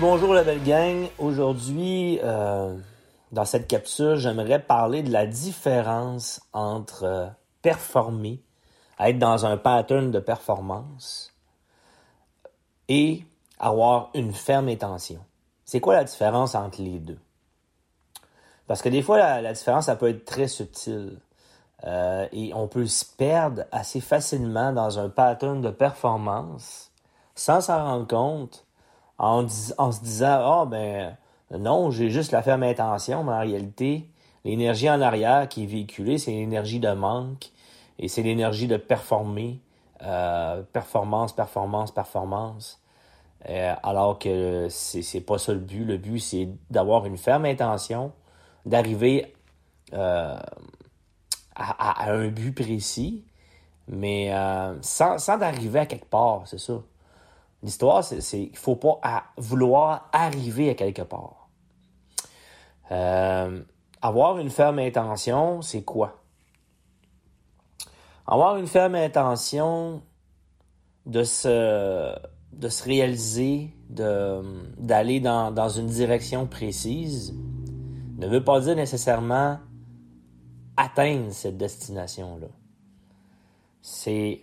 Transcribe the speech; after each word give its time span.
Bonjour 0.00 0.32
la 0.32 0.42
belle 0.42 0.62
gang. 0.62 1.08
Aujourd'hui, 1.18 2.18
euh, 2.22 2.74
dans 3.32 3.44
cette 3.44 3.68
capsule, 3.68 4.16
j'aimerais 4.16 4.60
parler 4.60 5.02
de 5.02 5.12
la 5.12 5.26
différence 5.26 6.40
entre 6.54 7.04
euh, 7.04 7.26
performer, 7.60 8.40
être 8.98 9.18
dans 9.18 9.44
un 9.44 9.58
pattern 9.58 10.10
de 10.10 10.18
performance 10.18 11.34
et 12.88 13.26
avoir 13.58 14.08
une 14.14 14.32
ferme 14.32 14.68
intention. 14.68 15.20
C'est 15.64 15.80
quoi 15.80 15.94
la 15.94 16.04
différence 16.04 16.54
entre 16.54 16.82
les 16.82 16.98
deux? 16.98 17.18
Parce 18.66 18.82
que 18.82 18.88
des 18.88 19.02
fois, 19.02 19.40
la, 19.40 19.52
différence, 19.52 19.86
ça 19.86 19.96
peut 19.96 20.08
être 20.08 20.24
très 20.24 20.48
subtile. 20.48 21.18
Euh, 21.84 22.26
et 22.32 22.54
on 22.54 22.66
peut 22.66 22.86
se 22.86 23.04
perdre 23.04 23.64
assez 23.72 24.00
facilement 24.00 24.72
dans 24.72 24.98
un 24.98 25.10
pattern 25.10 25.60
de 25.60 25.70
performance 25.70 26.90
sans 27.34 27.60
s'en 27.60 27.84
rendre 27.84 28.06
compte 28.06 28.64
en, 29.18 29.46
se 29.48 30.00
disant 30.02 30.62
Ah, 30.62 30.64
ben 30.66 31.16
non, 31.50 31.90
j'ai 31.90 32.10
juste 32.10 32.32
la 32.32 32.42
ferme 32.42 32.62
intention, 32.62 33.22
mais 33.24 33.32
en 33.32 33.40
réalité, 33.40 34.08
l'énergie 34.44 34.88
en 34.88 35.00
arrière 35.00 35.48
qui 35.48 35.64
est 35.64 35.66
véhiculée, 35.66 36.16
c'est 36.16 36.30
l'énergie 36.30 36.80
de 36.80 36.90
manque 36.90 37.50
et 37.98 38.08
c'est 38.08 38.22
l'énergie 38.22 38.66
de 38.66 38.76
performer. 38.76 39.60
euh, 40.02 40.62
performance, 40.72 41.32
performance, 41.32 41.90
performance. 41.90 42.80
Euh, 43.48 43.74
alors 43.82 44.18
que 44.18 44.68
c'est 44.70 45.20
pas 45.20 45.38
ça 45.38 45.52
le 45.52 45.60
but. 45.60 45.84
Le 45.84 45.98
but, 45.98 46.20
c'est 46.20 46.48
d'avoir 46.70 47.06
une 47.06 47.18
ferme 47.18 47.44
intention, 47.44 48.12
d'arriver 48.64 49.34
euh, 49.92 50.38
à, 51.54 52.10
un 52.10 52.28
but 52.28 52.52
précis, 52.52 53.24
mais 53.88 54.32
euh, 54.32 54.80
sans, 54.80 55.18
sans 55.18 55.36
d'arriver 55.36 55.80
à 55.80 55.86
quelque 55.86 56.08
part, 56.08 56.42
c'est 56.46 56.58
ça. 56.58 56.80
L'histoire, 57.62 58.04
c'est 58.04 58.18
qu'il 58.18 58.50
ne 58.50 58.56
faut 58.56 58.76
pas 58.76 59.24
vouloir 59.36 60.08
arriver 60.12 60.70
à 60.70 60.74
quelque 60.74 61.02
part. 61.02 61.48
Avoir 64.02 64.38
une 64.38 64.50
ferme 64.50 64.80
intention, 64.80 65.62
c'est 65.62 65.82
quoi? 65.82 66.20
Avoir 68.26 68.56
une 68.58 68.66
ferme 68.66 68.96
intention 68.96 70.02
de 71.06 71.24
se, 71.24 72.14
de 72.58 72.68
se 72.68 72.84
réaliser, 72.84 73.74
d'aller 73.88 75.20
dans, 75.20 75.50
dans 75.50 75.68
une 75.68 75.86
direction 75.86 76.46
précise, 76.46 77.34
ne 78.18 78.26
veut 78.28 78.44
pas 78.44 78.60
dire 78.60 78.76
nécessairement 78.76 79.58
atteindre 80.76 81.30
cette 81.32 81.56
destination-là. 81.56 82.46
C'est 83.82 84.42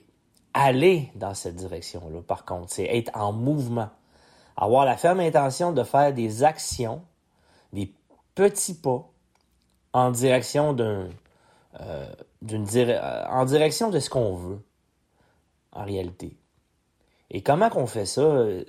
aller 0.54 1.10
dans 1.16 1.34
cette 1.34 1.56
direction-là, 1.56 2.22
par 2.22 2.46
contre. 2.46 2.72
C'est 2.72 2.86
être 2.86 3.12
en 3.16 3.32
mouvement. 3.34 3.90
Avoir 4.58 4.86
la 4.86 4.98
ferme 4.98 5.22
intention 5.22 5.72
de 5.72 5.84
faire 5.84 6.14
des 6.14 6.44
actions, 6.44 7.02
des 7.74 7.94
petits 8.36 8.76
pas 8.76 9.10
en 9.94 10.12
direction 10.12 10.74
d'un, 10.74 11.10
euh, 11.80 12.14
dire- 12.42 12.88
euh, 12.90 13.26
en 13.30 13.46
direction 13.46 13.90
de 13.90 14.00
ce 14.00 14.10
qu'on 14.10 14.36
veut, 14.36 14.62
en 15.72 15.84
réalité. 15.86 16.38
Et 17.32 17.42
comment 17.42 17.70
qu'on 17.70 17.88
fait 17.88 18.06
ça? 18.06 18.22
Euh, 18.22 18.64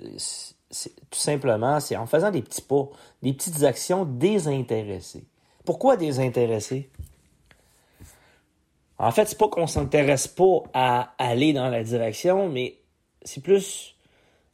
tout 1.11 1.19
simplement, 1.19 1.79
c'est 1.79 1.95
en 1.95 2.07
faisant 2.07 2.31
des 2.31 2.41
petits 2.41 2.61
pas, 2.61 2.89
des 3.21 3.33
petites 3.33 3.63
actions 3.63 4.05
désintéressées. 4.05 5.25
Pourquoi 5.65 5.97
désintéressées? 5.97 6.89
En 8.97 9.11
fait, 9.11 9.25
c'est 9.25 9.37
pas 9.37 9.49
qu'on 9.49 9.67
s'intéresse 9.67 10.27
pas 10.27 10.63
à 10.73 11.13
aller 11.17 11.53
dans 11.53 11.67
la 11.67 11.83
direction, 11.83 12.49
mais 12.49 12.77
c'est 13.23 13.41
plus 13.41 13.95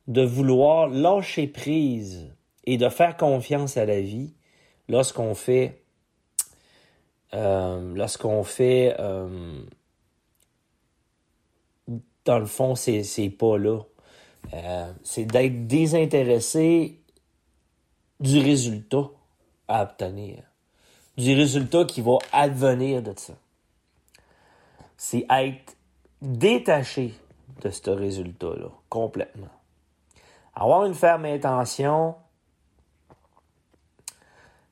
de 0.08 0.24
vouloir 0.24 0.88
lâcher 0.88 1.48
prise 1.48 2.32
et 2.66 2.78
de 2.78 2.90
faire 2.90 3.16
confiance 3.16 3.78
à 3.78 3.86
la 3.86 4.02
vie 4.02 4.34
lorsqu'on 4.88 5.36
fait 5.36 5.82
euh, 7.34 7.94
lorsqu'on 7.96 8.44
fait 8.44 8.96
euh, 9.00 9.62
dans 12.26 12.40
le 12.40 12.48
fond 12.48 12.74
ces, 12.74 13.04
ces 13.04 13.30
pas-là. 13.30 13.82
Euh, 14.54 14.92
c'est 15.04 15.26
d'être 15.26 15.68
désintéressé 15.68 17.00
du 18.20 18.40
résultat 18.40 19.10
à 19.68 19.84
obtenir. 19.84 20.44
Du 21.18 21.36
résultat 21.36 21.86
qui 21.86 22.02
va 22.02 22.18
advenir 22.32 23.02
de 23.02 23.14
ça 23.16 23.34
c'est 25.00 25.26
être 25.30 25.78
détaché 26.22 27.14
de 27.62 27.70
ce 27.70 27.90
résultat-là, 27.90 28.68
complètement. 28.90 29.48
Avoir 30.54 30.86
une 30.86 30.94
ferme 30.94 31.24
intention, 31.24 32.16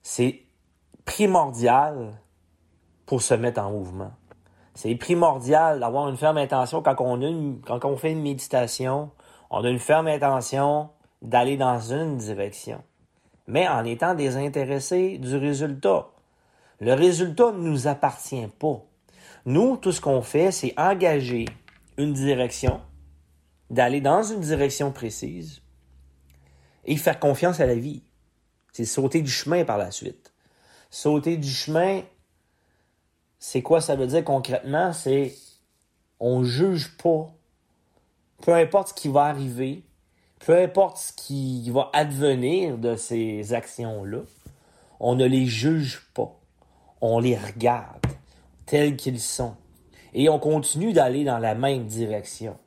c'est 0.03 0.41
primordial 1.05 2.19
pour 3.05 3.21
se 3.21 3.33
mettre 3.35 3.61
en 3.61 3.71
mouvement. 3.71 4.11
C'est 4.75 4.93
primordial 4.95 5.79
d'avoir 5.79 6.09
une 6.09 6.17
ferme 6.17 6.37
intention 6.37 6.81
quand 6.83 6.95
on, 6.99 7.59
quand 7.65 7.85
on 7.85 7.95
fait 7.95 8.11
une 8.11 8.21
méditation. 8.21 9.09
On 9.49 9.63
a 9.63 9.69
une 9.69 9.79
ferme 9.79 10.07
intention 10.07 10.89
d'aller 11.21 11.57
dans 11.57 11.79
une 11.79 12.17
direction, 12.17 12.83
mais 13.47 13.67
en 13.67 13.85
étant 13.85 14.13
désintéressé 14.13 15.17
du 15.17 15.35
résultat. 15.37 16.09
Le 16.79 16.93
résultat 16.93 17.51
ne 17.53 17.59
nous 17.69 17.87
appartient 17.87 18.47
pas. 18.59 18.83
Nous, 19.45 19.77
tout 19.77 19.91
ce 19.91 20.01
qu'on 20.01 20.21
fait, 20.21 20.51
c'est 20.51 20.73
engager 20.77 21.45
une 21.97 22.13
direction, 22.13 22.81
d'aller 23.69 24.01
dans 24.01 24.21
une 24.21 24.41
direction 24.41 24.91
précise 24.91 25.61
et 26.85 26.97
faire 26.97 27.19
confiance 27.19 27.59
à 27.59 27.65
la 27.65 27.75
vie. 27.75 28.03
C'est 28.73 28.85
sauter 28.85 29.21
du 29.21 29.31
chemin 29.31 29.65
par 29.65 29.77
la 29.77 29.91
suite. 29.91 30.33
Sauter 30.89 31.37
du 31.37 31.49
chemin, 31.49 32.01
c'est 33.39 33.61
quoi 33.61 33.81
ça 33.81 33.95
veut 33.95 34.07
dire 34.07 34.23
concrètement? 34.23 34.93
C'est 34.93 35.33
on 36.19 36.43
juge 36.43 36.97
pas. 36.97 37.29
Peu 38.41 38.53
importe 38.53 38.89
ce 38.89 38.93
qui 38.93 39.09
va 39.09 39.23
arriver, 39.25 39.83
peu 40.39 40.57
importe 40.57 40.97
ce 40.97 41.13
qui 41.13 41.69
va 41.71 41.89
advenir 41.93 42.77
de 42.77 42.95
ces 42.95 43.53
actions-là, 43.53 44.19
on 44.99 45.15
ne 45.15 45.25
les 45.25 45.45
juge 45.45 46.07
pas. 46.13 46.33
On 47.01 47.19
les 47.19 47.37
regarde 47.37 48.05
tels 48.65 48.95
qu'ils 48.95 49.19
sont. 49.19 49.55
Et 50.13 50.29
on 50.29 50.39
continue 50.39 50.93
d'aller 50.93 51.23
dans 51.23 51.37
la 51.37 51.55
même 51.55 51.85
direction. 51.85 52.57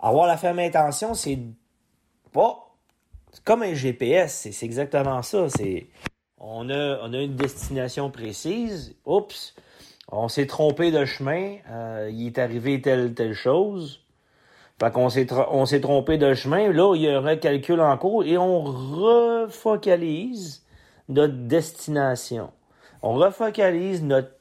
Avoir 0.00 0.26
la 0.26 0.36
ferme 0.36 0.58
intention, 0.58 1.14
c'est 1.14 1.38
pas 2.32 2.74
comme 3.44 3.62
un 3.62 3.74
GPS, 3.74 4.34
c'est 4.34 4.52
c'est 4.52 4.66
exactement 4.66 5.22
ça. 5.22 5.48
C'est 5.48 5.86
on 6.38 6.68
a, 6.70 6.98
on 7.02 7.12
a 7.12 7.18
une 7.18 7.36
destination 7.36 8.10
précise. 8.10 8.96
Oups, 9.04 9.54
on 10.08 10.28
s'est 10.28 10.46
trompé 10.46 10.90
de 10.90 11.04
chemin. 11.04 11.56
euh, 11.70 12.10
il 12.12 12.26
est 12.26 12.38
arrivé 12.38 12.80
telle 12.80 13.14
telle 13.14 13.34
chose. 13.34 14.01
Fait 14.82 14.90
qu'on 14.90 15.10
s'est 15.10 15.28
on 15.52 15.64
s'est 15.64 15.80
trompé 15.80 16.18
de 16.18 16.34
chemin. 16.34 16.72
Là, 16.72 16.96
il 16.96 17.02
y 17.02 17.08
a 17.08 17.16
un 17.16 17.20
recalcul 17.20 17.80
en 17.80 17.96
cours 17.96 18.24
et 18.24 18.36
on 18.36 18.62
refocalise 18.62 20.66
notre 21.08 21.34
destination. 21.34 22.50
On 23.00 23.12
refocalise 23.12 24.02
notre 24.02 24.32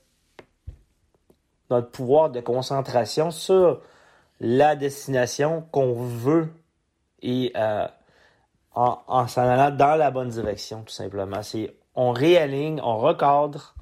pouvoir 1.91 2.31
de 2.31 2.39
concentration 2.39 3.29
sur 3.29 3.81
la 4.39 4.75
destination 4.75 5.63
qu'on 5.71 5.93
veut 5.93 6.51
et 7.21 7.51
euh, 7.55 7.87
en, 8.73 8.97
en 9.05 9.27
s'en 9.27 9.43
allant 9.43 9.69
dans 9.69 9.95
la 9.95 10.09
bonne 10.09 10.29
direction, 10.29 10.81
tout 10.81 10.91
simplement. 10.91 11.43
C'est 11.43 11.75
on 11.93 12.13
réaligne, 12.13 12.81
on 12.83 12.97
recadre, 12.97 13.75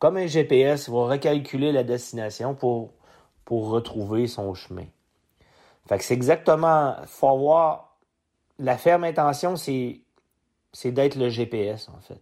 comme 0.00 0.16
un 0.16 0.26
GPS 0.26 0.88
va 0.88 1.06
recalculer 1.06 1.70
la 1.70 1.84
destination 1.84 2.56
pour 2.56 2.90
retrouver 3.48 4.26
son 4.26 4.54
chemin. 4.54 4.86
Fait 5.88 5.98
que 5.98 6.04
c'est 6.04 6.14
exactement, 6.14 6.96
faut 7.06 7.28
avoir 7.28 7.96
la 8.58 8.76
ferme 8.76 9.04
intention, 9.04 9.56
c'est, 9.56 10.00
c'est 10.72 10.92
d'être 10.92 11.16
le 11.16 11.28
GPS, 11.28 11.88
en 11.88 12.00
fait. 12.00 12.20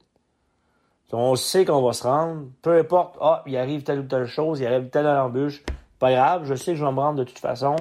On 1.12 1.34
sait 1.34 1.64
qu'on 1.64 1.82
va 1.82 1.92
se 1.92 2.04
rendre, 2.04 2.46
peu 2.62 2.78
importe, 2.78 3.16
ah, 3.20 3.42
il 3.46 3.56
arrive 3.56 3.82
telle 3.82 4.00
ou 4.00 4.04
telle 4.04 4.26
chose, 4.26 4.60
il 4.60 4.66
arrive 4.66 4.90
telle 4.90 5.08
embûche, 5.08 5.64
pas 5.98 6.12
grave, 6.12 6.44
je 6.44 6.54
sais 6.54 6.72
que 6.72 6.78
je 6.78 6.84
vais 6.84 6.92
me 6.92 7.00
rendre 7.00 7.18
de 7.18 7.24
toute 7.24 7.40
façon, 7.40 7.74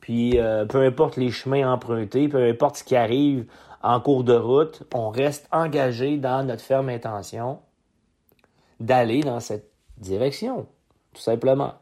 puis 0.00 0.38
euh, 0.38 0.64
peu 0.66 0.84
importe 0.84 1.16
les 1.16 1.30
chemins 1.30 1.72
empruntés, 1.72 2.28
peu 2.28 2.44
importe 2.44 2.76
ce 2.76 2.84
qui 2.84 2.96
arrive 2.96 3.46
en 3.82 4.00
cours 4.00 4.24
de 4.24 4.34
route, 4.34 4.82
on 4.92 5.10
reste 5.10 5.48
engagé 5.52 6.18
dans 6.18 6.44
notre 6.44 6.62
ferme 6.62 6.88
intention 6.88 7.60
d'aller 8.80 9.20
dans 9.20 9.38
cette 9.38 9.70
direction, 9.98 10.66
tout 11.14 11.20
simplement. 11.20 11.74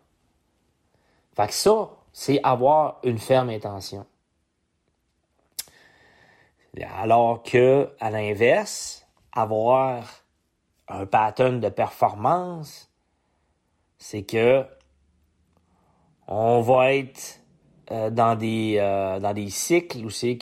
Fait 1.34 1.46
que 1.46 1.54
ça, 1.54 1.88
c'est 2.12 2.40
avoir 2.42 2.98
une 3.04 3.18
ferme 3.18 3.50
intention. 3.50 4.06
Alors 6.82 7.42
que, 7.42 7.90
à 7.98 8.10
l'inverse, 8.10 9.06
avoir 9.32 10.04
un 10.88 11.06
pattern 11.06 11.60
de 11.60 11.68
performance, 11.68 12.90
c'est 13.98 14.22
que 14.22 14.64
on 16.28 16.60
va 16.60 16.94
être 16.94 17.40
euh, 17.90 18.10
dans 18.10 18.36
des 18.36 18.76
euh, 18.78 19.18
dans 19.18 19.34
des 19.34 19.50
cycles 19.50 20.04
où 20.04 20.10
c'est 20.10 20.36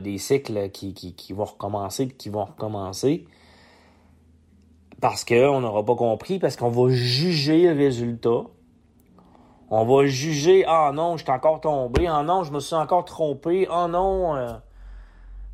des 0.00 0.18
cycles 0.18 0.70
qui 0.70 1.32
vont 1.32 1.44
recommencer 1.44 2.08
qui 2.08 2.28
vont 2.28 2.44
recommencer 2.44 3.26
parce 5.04 5.22
qu'on 5.26 5.60
n'aura 5.60 5.84
pas 5.84 5.96
compris, 5.96 6.38
parce 6.38 6.56
qu'on 6.56 6.70
va 6.70 6.90
juger 6.90 7.64
le 7.64 7.76
résultat. 7.76 8.44
On 9.70 9.84
va 9.84 10.06
juger, 10.06 10.64
ah 10.66 10.92
non, 10.92 11.16
je 11.16 11.30
encore 11.30 11.60
tombé, 11.60 12.06
ah 12.06 12.22
non, 12.22 12.44
je 12.44 12.52
me 12.52 12.60
suis 12.60 12.74
encore 12.74 13.04
trompé, 13.04 13.66
ah 13.70 13.88
non. 13.88 14.36
euh, 14.36 14.52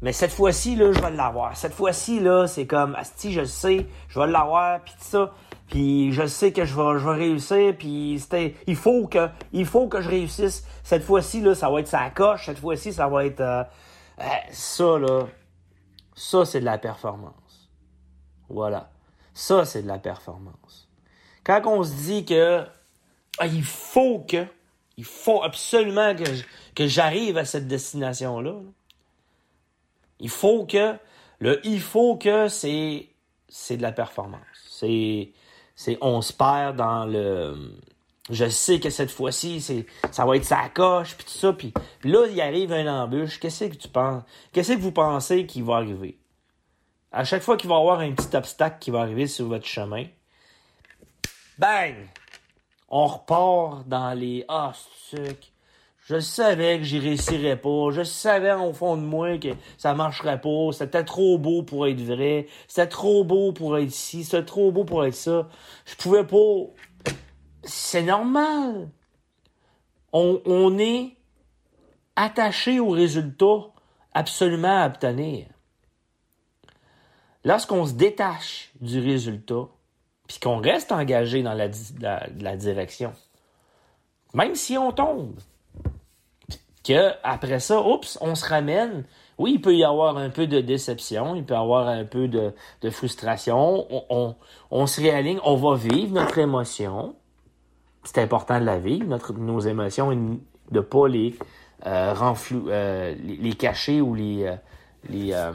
mais 0.03 0.13
cette 0.13 0.33
fois-ci, 0.33 0.77
là, 0.77 0.93
je 0.93 1.01
vais 1.01 1.11
l'avoir. 1.11 1.57
Cette 1.57 1.75
fois-ci, 1.75 2.21
là, 2.21 2.47
c'est 2.47 2.67
comme, 2.67 2.97
si 3.17 3.33
je 3.33 3.41
le 3.41 3.47
sais, 3.47 3.87
je 4.09 4.19
vais 4.19 4.27
l'avoir, 4.27 4.81
puis 4.81 4.95
ça. 4.99 5.33
Puis 5.69 6.13
je 6.13 6.27
sais 6.27 6.53
que 6.53 6.65
je 6.65 6.75
vais, 6.75 7.13
réussir, 7.13 7.77
puis 7.79 8.19
c'était, 8.19 8.57
il 8.67 8.77
faut 8.77 9.07
que, 9.07 9.29
il 9.53 9.67
faut 9.67 9.87
que 9.87 10.01
je 10.01 10.09
réussisse. 10.09 10.67
Cette 10.83 11.05
fois-ci, 11.05 11.43
là, 11.43 11.55
ça 11.55 11.71
va 11.71 11.81
être 11.81 11.87
sa 11.87 12.11
coche. 12.11 12.47
Cette 12.47 12.59
fois-ci, 12.59 12.93
ça 12.93 13.07
va 13.09 13.25
être, 13.25 13.41
euh, 13.41 13.63
euh, 14.21 14.25
ça, 14.51 14.99
là, 14.99 15.27
ça, 16.15 16.45
c'est 16.45 16.61
de 16.61 16.65
la 16.65 16.79
performance. 16.79 17.71
Voilà. 18.49 18.91
Ça, 19.33 19.65
c'est 19.65 19.83
de 19.83 19.89
la 19.89 19.99
performance. 19.99 20.89
Quand 21.45 21.61
on 21.67 21.85
se 21.85 21.93
dit 21.93 22.25
que, 22.25 22.65
il 23.47 23.65
faut 23.65 24.21
que, 24.21 24.47
il 24.97 25.05
faut 25.05 25.43
absolument 25.43 26.15
que, 26.15 26.25
que 26.75 26.87
j'arrive 26.87 27.39
à 27.39 27.45
cette 27.45 27.67
destination-là, 27.69 28.53
là. 28.53 28.61
Il 30.21 30.29
faut 30.29 30.67
que 30.67 30.95
le 31.39 31.67
il 31.67 31.81
faut 31.81 32.17
que 32.17 32.49
c'est 32.49 33.09
c'est 33.49 33.77
de 33.77 33.83
la 33.83 33.93
performance. 33.93 34.41
C'est 34.69 35.31
c'est 35.75 35.99
on 36.01 36.21
se 36.21 36.33
perd 36.33 36.77
dans 36.77 37.07
le 37.07 37.75
je 38.29 38.49
sais 38.49 38.79
que 38.79 38.91
cette 38.91 39.11
fois-ci 39.11 39.61
c'est 39.61 39.87
ça 40.13 40.25
va 40.25 40.37
être 40.37 40.45
sa 40.45 40.69
coche 40.69 41.17
puis 41.17 41.25
tout 41.25 41.39
ça 41.39 41.53
puis 41.53 41.73
là 42.05 42.27
il 42.31 42.41
arrive 42.41 42.73
une 42.73 42.89
embûche, 42.89 43.41
qu'est-ce 43.41 43.65
que 43.65 43.77
tu 43.77 43.89
penses 43.89 44.23
Qu'est-ce 44.53 44.73
que 44.73 44.79
vous 44.79 44.93
pensez 44.93 45.47
qui 45.47 45.63
va 45.63 45.77
arriver? 45.77 46.19
À 47.13 47.25
chaque 47.25 47.43
fois 47.43 47.57
qu'il 47.57 47.69
va 47.71 47.77
y 47.77 47.81
avoir 47.81 48.01
un 48.01 48.13
petit 48.13 48.37
obstacle 48.37 48.77
qui 48.79 48.91
va 48.91 49.01
arriver 49.01 49.27
sur 49.27 49.47
votre 49.47 49.67
chemin, 49.67 50.05
bang 51.59 51.97
On 52.91 53.07
repart 53.07 53.87
dans 53.89 54.13
les 54.19 54.45
ah 54.49 54.73
suc. 55.09 55.53
Je 56.01 56.19
savais 56.19 56.79
que 56.79 56.85
j'y 56.85 56.99
réussirais 56.99 57.57
pas. 57.57 57.91
Je 57.93 58.03
savais 58.03 58.53
au 58.53 58.73
fond 58.73 58.97
de 58.97 59.03
moi 59.03 59.39
que 59.39 59.51
ça 59.79 59.95
marcherait 59.95 60.41
pas. 60.41 60.73
C'était 60.73 61.05
trop 61.05 61.39
beau 61.39 61.63
pour 61.63 61.87
être 61.87 62.01
vrai. 62.01 62.49
C'était 62.67 62.89
trop 62.89 63.23
beau 63.23 63.53
pour 63.53 63.79
être 63.79 63.93
ci. 63.93 64.25
C'était 64.25 64.45
trop 64.45 64.73
beau 64.73 64.85
pour 64.85 65.05
être 65.05 65.15
ça. 65.15 65.49
Je 65.85 65.95
pouvais 65.95 66.27
pas. 66.27 67.15
C'est 67.63 68.03
normal. 68.03 68.89
On, 70.13 70.41
on 70.45 70.77
est 70.79 71.17
attaché 72.17 72.81
au 72.81 72.91
résultat 72.91 73.71
absolument 74.13 74.83
à 74.83 74.87
obtenir. 74.87 75.47
Lorsqu'on 77.45 77.87
se 77.87 77.93
détache 77.93 78.73
du 78.81 79.01
résultat, 79.01 79.69
puis 80.31 80.39
qu'on 80.39 80.59
reste 80.61 80.93
engagé 80.93 81.43
dans 81.43 81.55
la, 81.55 81.67
la- 82.39 82.57
direction, 82.57 83.13
même 84.33 84.55
si 84.55 84.79
on 84.79 84.93
tombe, 84.93 85.35
que 86.85 87.11
après 87.25 87.59
ça, 87.59 87.83
oups, 87.83 88.17
on 88.21 88.37
se 88.37 88.49
ramène. 88.49 89.03
Oui, 89.39 89.55
il 89.55 89.61
peut 89.61 89.75
y 89.75 89.83
avoir 89.83 90.19
un 90.19 90.31
peu 90.31 90.47
de 90.47 90.61
déception, 90.61 91.35
il 91.35 91.43
peut 91.45 91.55
y 91.55 91.57
avoir 91.57 91.89
un 91.89 92.05
peu 92.05 92.29
de, 92.29 92.53
de 92.81 92.91
frustration. 92.91 93.87
On, 93.91 94.05
on, 94.09 94.37
on 94.71 94.87
se 94.87 95.01
réaligne, 95.01 95.41
on 95.43 95.57
va 95.57 95.75
vivre 95.75 96.13
notre 96.13 96.39
émotion. 96.39 97.17
C'est 98.05 98.19
important 98.19 98.61
de 98.61 98.67
la 98.67 98.79
vivre, 98.79 99.07
notre, 99.09 99.33
nos 99.33 99.59
émotions, 99.59 100.13
et 100.13 100.17
de 100.17 100.39
ne 100.71 100.81
pas 100.81 101.09
les, 101.09 101.35
euh, 101.87 102.15
euh, 102.69 103.15
les, 103.21 103.37
les 103.37 103.53
cacher 103.55 104.01
ou 104.01 104.15
les, 104.15 104.45
euh, 104.45 104.55
les, 105.09 105.33
euh, 105.33 105.51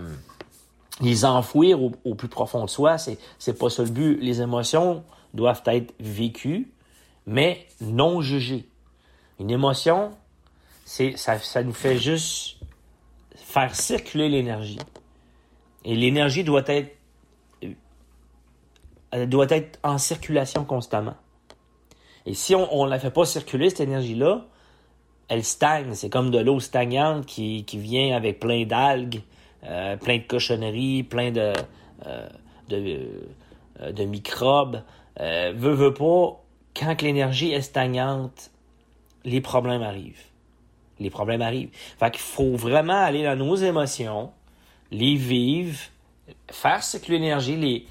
les 1.01 1.25
enfouir 1.25 1.79
au, 1.81 2.15
plus 2.15 2.27
profond 2.27 2.65
de 2.65 2.69
soi. 2.69 2.97
C'est, 2.97 3.17
c'est 3.37 3.57
pas 3.57 3.69
ça 3.69 3.83
le 3.83 3.89
but. 3.89 4.17
Les 4.21 4.41
émotions 4.41 5.03
doivent 5.33 5.63
être 5.65 5.93
vécues, 5.99 6.71
mais 7.25 7.67
non 7.81 8.21
jugées. 8.21 8.69
Une 9.39 9.51
émotion, 9.51 10.11
c'est 10.85 11.17
ça, 11.17 11.37
ça 11.39 11.63
nous 11.63 11.73
fait 11.73 11.97
juste 11.97 12.57
faire 13.35 13.75
circuler 13.75 14.29
l'énergie. 14.29 14.79
Et 15.83 15.95
l'énergie 15.95 16.43
doit 16.43 16.63
être 16.67 16.91
elle 19.11 19.29
doit 19.29 19.45
être 19.49 19.79
en 19.81 19.97
circulation 19.97 20.65
constamment. 20.65 21.15
Et 22.25 22.33
si 22.33 22.53
on 22.53 22.85
ne 22.85 22.89
la 22.89 22.99
fait 22.99 23.11
pas 23.11 23.23
circuler, 23.23 23.69
cette 23.69 23.81
énergie-là, 23.81 24.45
elle 25.29 25.43
stagne. 25.45 25.93
C'est 25.93 26.09
comme 26.09 26.31
de 26.31 26.39
l'eau 26.39 26.59
stagnante 26.59 27.25
qui 27.25 27.63
vient 27.71 28.13
avec 28.13 28.41
plein 28.41 28.65
d'algues, 28.65 29.21
euh, 29.67 29.97
plein 29.97 30.17
de 30.17 30.23
cochonneries, 30.23 31.03
plein 31.03 31.31
de, 31.31 31.53
euh, 32.05 32.29
euh, 32.71 33.91
de 33.91 34.03
microbes. 34.03 34.81
Veut, 35.17 35.71
veut 35.73 35.93
pas, 35.93 36.43
quand 36.77 37.01
l'énergie 37.01 37.51
est 37.51 37.61
stagnante, 37.61 38.51
les 39.23 39.41
problèmes 39.41 39.81
arrivent 39.81 40.25
les 40.97 41.09
problèmes 41.09 41.41
arrivent. 41.41 41.71
Fait 41.99 42.09
qu'il 42.09 42.21
faut 42.21 42.55
vraiment 42.55 43.03
aller 43.03 43.23
dans 43.23 43.35
nos 43.35 43.57
émotions, 43.57 44.31
les 44.91 45.15
vivre, 45.15 45.77
faire 46.49 46.81
circuler 46.83 47.19
l'énergie, 47.19 47.57
les, 47.57 47.85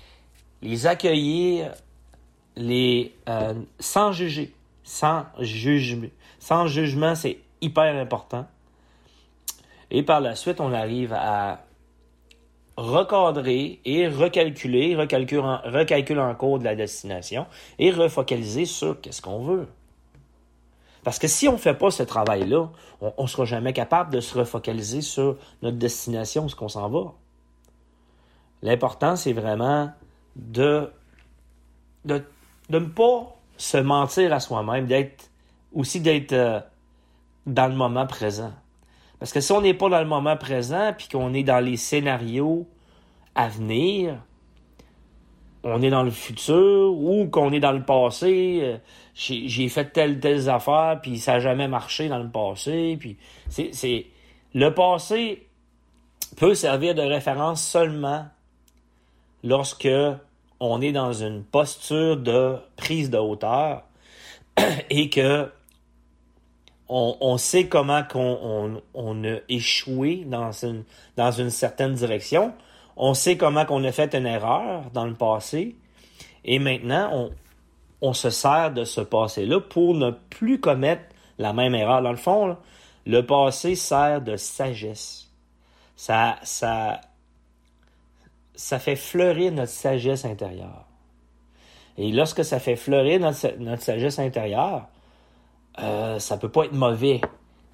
les 0.63 0.87
accueillir, 0.87 1.73
les 2.57 3.15
sans 3.79 4.13
juger, 4.13 4.55
sans 4.83 5.27
jugement. 5.39 6.09
Sans 6.39 6.67
jugement, 6.67 7.15
c'est 7.15 7.39
hyper 7.61 7.95
important. 7.97 8.47
Et 9.97 10.03
par 10.03 10.21
la 10.21 10.35
suite, 10.35 10.61
on 10.61 10.73
arrive 10.73 11.13
à 11.13 11.67
recadrer 12.77 13.81
et 13.85 14.09
recalculer, 14.09 14.97
recalculer 14.97 15.41
en, 15.41 15.59
recalculer 15.65 16.21
en 16.21 16.35
cours 16.35 16.59
de 16.59 16.65
la 16.65 16.75
destination 16.75 17.47
et 17.79 17.93
refocaliser 17.93 18.65
sur 18.65 19.01
qu'est-ce 19.01 19.23
qu'on 19.23 19.45
veut. 19.45 19.69
Parce 21.05 21.21
que 21.21 21.29
si 21.29 21.47
on 21.47 21.53
ne 21.53 21.59
fait 21.59 21.75
pas 21.75 21.93
ce 21.93 22.03
travail-là, 22.03 22.71
on 23.01 23.23
ne 23.23 23.29
sera 23.29 23.45
jamais 23.45 23.73
capable 23.73 24.13
de 24.13 24.19
se 24.19 24.37
refocaliser 24.37 25.01
sur 25.01 25.37
notre 25.63 25.77
destination, 25.77 26.49
ce 26.49 26.57
qu'on 26.57 26.69
s'en 26.69 26.89
va. 26.89 27.13
L'important, 28.63 29.15
c'est 29.15 29.33
vraiment 29.33 29.93
de, 30.35 30.91
de, 32.05 32.25
de 32.69 32.79
ne 32.81 32.87
pas 32.87 33.33
se 33.59 33.77
mentir 33.77 34.33
à 34.33 34.41
soi-même, 34.41 34.89
d'être 34.89 35.31
aussi 35.73 36.01
d'être 36.01 36.33
euh, 36.33 36.59
dans 37.47 37.69
le 37.69 37.77
moment 37.77 38.09
présent. 38.09 38.53
Parce 39.19 39.33
que 39.33 39.41
si 39.41 39.53
on 39.53 39.61
n'est 39.61 39.75
pas 39.75 39.89
dans 39.89 40.01
le 40.01 40.07
moment 40.07 40.37
présent, 40.37 40.93
puis 40.97 41.09
qu'on 41.09 41.33
est 41.35 41.43
dans 41.43 41.61
les 41.61 41.77
scénarios 41.77 42.67
à 43.35 43.49
venir, 43.49 44.19
on 45.65 45.81
est 45.83 45.91
dans 45.91 46.03
le 46.03 46.11
futur 46.11 46.93
ou 46.95 47.27
qu'on 47.29 47.53
est 47.53 47.61
dans 47.61 47.73
le 47.73 47.83
passé. 47.83 48.61
euh, 48.63 48.77
J'ai 49.15 49.69
fait 49.69 49.87
telle 49.93 50.21
telle 50.21 50.49
affaires 50.51 50.99
puis 51.03 51.19
ça 51.19 51.33
n'a 51.33 51.41
jamais 51.41 51.69
marché 51.69 52.09
dans 52.09 52.19
le 52.19 52.29
passé. 52.29 52.99
Puis 53.01 53.17
le 54.55 54.71
passé 54.71 55.49
peut 56.37 56.55
servir 56.55 56.95
de 56.95 57.03
référence 57.03 57.65
seulement 57.65 58.27
lorsque 59.43 59.89
on 60.61 60.81
est 60.81 60.93
dans 60.93 61.13
une 61.13 61.43
posture 61.43 62.17
de 62.17 62.57
prise 62.77 63.11
de 63.11 63.19
hauteur 63.19 63.85
et 64.91 65.09
que 65.11 65.51
on, 66.97 67.39
sait 67.39 67.67
comment 67.67 68.03
on, 68.15 69.25
a 69.25 69.37
échoué 69.49 70.25
dans 70.27 70.53
une, 70.53 70.85
dans 71.17 71.51
certaine 71.51 71.95
direction. 71.95 72.55
On 72.97 73.15
sait 73.15 73.37
comment 73.37 73.65
qu'on 73.65 73.83
a 73.83 73.91
fait 73.91 74.15
une 74.15 74.27
erreur 74.27 74.85
dans 74.93 75.05
le 75.05 75.15
passé. 75.15 75.77
Et 76.45 76.61
maintenant, 76.61 77.31
on, 78.01 78.13
se 78.13 78.31
sert 78.31 78.73
de 78.73 78.85
ce 78.85 79.01
passé-là 79.01 79.61
pour 79.61 79.95
ne 79.95 80.13
plus 80.13 80.61
commettre 80.61 81.03
la 81.39 81.53
même 81.53 81.75
erreur. 81.75 82.01
Dans 82.01 82.13
le 82.13 82.17
fond, 82.17 82.57
le 83.07 83.27
passé 83.27 83.75
sert 83.75 84.21
de 84.21 84.37
sagesse. 84.37 85.33
Ça, 85.97 86.37
ça, 86.45 87.01
ça 88.55 88.79
fait 88.79 88.97
fleurir 88.97 89.51
notre 89.51 89.73
sagesse 89.73 90.25
intérieure. 90.25 90.87
Et 91.99 92.13
lorsque 92.13 92.45
ça 92.45 92.61
fait 92.61 92.77
fleurir 92.77 93.19
notre 93.21 93.83
sagesse 93.83 94.21
intérieure, 94.21 94.87
euh, 95.79 96.19
ça 96.19 96.37
peut 96.37 96.49
pas 96.49 96.65
être 96.65 96.73
mauvais 96.73 97.21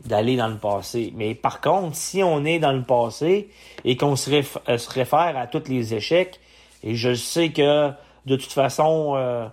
d'aller 0.04 0.37
dans 0.37 0.49
le 0.49 0.57
passé. 0.57 1.12
Mais 1.16 1.35
par 1.35 1.61
contre, 1.61 1.97
si 1.97 2.23
on 2.23 2.45
est 2.45 2.59
dans 2.59 2.73
le 2.73 2.83
passé 2.83 3.50
et 3.85 3.97
qu'on 3.97 4.14
euh, 4.14 4.78
se 4.78 4.90
réfère 4.90 5.37
à 5.37 5.47
tous 5.47 5.69
les 5.69 5.95
échecs, 5.95 6.40
et 6.83 6.95
je 6.95 7.14
sais 7.14 7.50
que 7.50 7.90
de 8.26 8.37
toute 8.37 8.52
façon, 8.52 9.14
euh, 9.16 9.47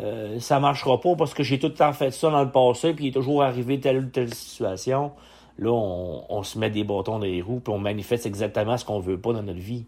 euh, 0.00 0.40
ça 0.40 0.58
marchera 0.58 1.00
pas 1.00 1.14
parce 1.16 1.34
que 1.34 1.42
j'ai 1.42 1.58
tout 1.58 1.68
le 1.68 1.74
temps 1.74 1.92
fait 1.92 2.10
ça 2.10 2.30
dans 2.30 2.42
le 2.42 2.50
passé, 2.50 2.94
puis 2.94 3.06
il 3.06 3.08
est 3.08 3.12
toujours 3.12 3.42
arrivé 3.42 3.78
telle 3.78 3.98
ou 3.98 4.06
telle 4.06 4.34
situation, 4.34 5.12
là, 5.58 5.70
on, 5.70 6.24
on 6.28 6.42
se 6.42 6.58
met 6.58 6.70
des 6.70 6.84
bâtons 6.84 7.18
dans 7.18 7.26
les 7.26 7.42
roues, 7.42 7.60
puis 7.60 7.72
on 7.72 7.78
manifeste 7.78 8.26
exactement 8.26 8.76
ce 8.76 8.84
qu'on 8.84 9.00
veut 9.00 9.18
pas 9.18 9.32
dans 9.32 9.42
notre 9.42 9.60
vie. 9.60 9.84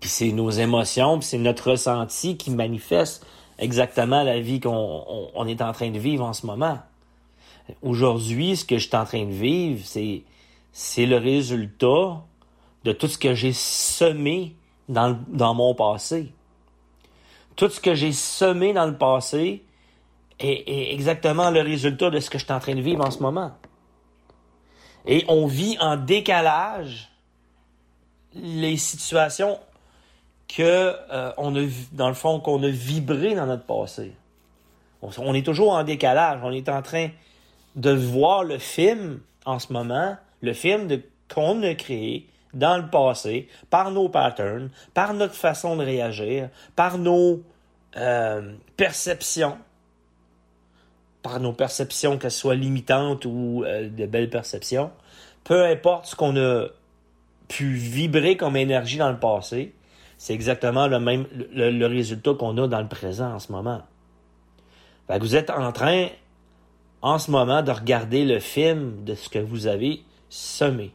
Puis 0.00 0.10
c'est 0.10 0.32
nos 0.32 0.50
émotions, 0.50 1.18
puis 1.18 1.28
c'est 1.28 1.38
notre 1.38 1.70
ressenti 1.70 2.36
qui 2.36 2.50
manifeste 2.50 3.26
exactement 3.58 4.22
la 4.22 4.40
vie 4.40 4.60
qu'on 4.60 4.70
on, 5.08 5.30
on 5.34 5.46
est 5.46 5.62
en 5.62 5.72
train 5.72 5.90
de 5.90 5.98
vivre 5.98 6.24
en 6.24 6.32
ce 6.32 6.46
moment. 6.46 6.78
Aujourd'hui, 7.82 8.56
ce 8.56 8.64
que 8.64 8.78
je 8.78 8.86
suis 8.86 8.96
en 8.96 9.04
train 9.04 9.24
de 9.24 9.32
vivre, 9.32 9.84
c'est 9.84 11.06
le 11.06 11.16
résultat 11.16 12.22
de 12.84 12.92
tout 12.92 13.08
ce 13.08 13.18
que 13.18 13.34
j'ai 13.34 13.52
semé 13.52 14.54
dans 14.88 15.54
mon 15.54 15.74
passé. 15.74 16.32
Tout 17.56 17.68
ce 17.68 17.80
que 17.80 17.94
j'ai 17.94 18.12
semé 18.12 18.72
dans 18.72 18.86
le 18.86 18.96
passé 18.96 19.64
est, 20.38 20.68
est 20.68 20.92
exactement 20.92 21.50
le 21.50 21.60
résultat 21.60 22.10
de 22.10 22.20
ce 22.20 22.30
que 22.30 22.38
je 22.38 22.44
suis 22.44 22.52
en 22.52 22.60
train 22.60 22.74
de 22.74 22.80
vivre 22.80 23.04
en 23.04 23.10
ce 23.10 23.20
moment. 23.20 23.52
Et 25.06 25.24
on 25.28 25.46
vit 25.46 25.76
en 25.80 25.96
décalage 25.96 27.10
les 28.34 28.76
situations 28.76 29.58
que 30.48 30.62
euh, 30.62 31.32
on 31.36 31.56
a 31.56 31.66
dans 31.92 32.08
le 32.08 32.14
fond 32.14 32.40
qu'on 32.40 32.62
a 32.62 32.68
vibré 32.68 33.34
dans 33.34 33.46
notre 33.46 33.64
passé. 33.64 34.12
On, 35.02 35.34
est 35.34 35.44
toujours 35.44 35.72
en 35.72 35.84
décalage. 35.84 36.40
On 36.42 36.52
est 36.52 36.68
en 36.68 36.82
train 36.82 37.08
de 37.76 37.90
voir 37.90 38.44
le 38.44 38.58
film 38.58 39.20
en 39.44 39.58
ce 39.58 39.72
moment, 39.72 40.16
le 40.40 40.52
film 40.52 40.88
qu'on 41.32 41.62
a 41.62 41.74
créé 41.74 42.26
dans 42.54 42.78
le 42.78 42.88
passé, 42.88 43.48
par 43.68 43.90
nos 43.90 44.08
patterns, 44.08 44.70
par 44.94 45.12
notre 45.14 45.34
façon 45.34 45.76
de 45.76 45.84
réagir, 45.84 46.48
par 46.74 46.96
nos 46.98 47.42
euh, 47.96 48.54
perceptions, 48.76 49.58
par 51.22 51.38
nos 51.38 51.52
perceptions, 51.52 52.16
qu'elles 52.16 52.30
soient 52.30 52.54
limitantes 52.54 53.26
ou 53.26 53.62
euh, 53.64 53.88
de 53.90 54.06
belles 54.06 54.30
perceptions, 54.30 54.90
peu 55.44 55.64
importe 55.64 56.06
ce 56.06 56.16
qu'on 56.16 56.36
a 56.36 56.66
pu 57.48 57.74
vibrer 57.74 58.36
comme 58.36 58.56
énergie 58.56 58.96
dans 58.96 59.10
le 59.10 59.18
passé, 59.18 59.74
c'est 60.18 60.34
exactement 60.34 60.86
le 60.86 60.98
même 60.98 61.26
le, 61.32 61.70
le 61.70 61.86
résultat 61.86 62.34
qu'on 62.34 62.56
a 62.58 62.68
dans 62.68 62.80
le 62.80 62.88
présent 62.88 63.34
en 63.34 63.38
ce 63.38 63.52
moment. 63.52 63.82
Fait 65.06 65.18
que 65.18 65.22
vous 65.22 65.36
êtes 65.36 65.50
en 65.50 65.72
train, 65.72 66.08
en 67.02 67.18
ce 67.18 67.30
moment, 67.30 67.62
de 67.62 67.70
regarder 67.70 68.24
le 68.24 68.40
film 68.40 69.04
de 69.04 69.14
ce 69.14 69.28
que 69.28 69.38
vous 69.38 69.66
avez 69.66 70.02
semé. 70.28 70.90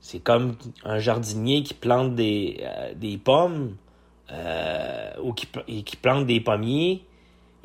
C'est 0.00 0.20
comme 0.20 0.56
un 0.84 0.98
jardinier 0.98 1.62
qui 1.62 1.74
plante 1.74 2.14
des, 2.14 2.60
euh, 2.62 2.92
des 2.94 3.18
pommes 3.18 3.76
euh, 4.30 5.10
ou 5.22 5.32
qui, 5.32 5.46
qui 5.84 5.96
plante 5.96 6.26
des 6.26 6.40
pommiers. 6.40 7.02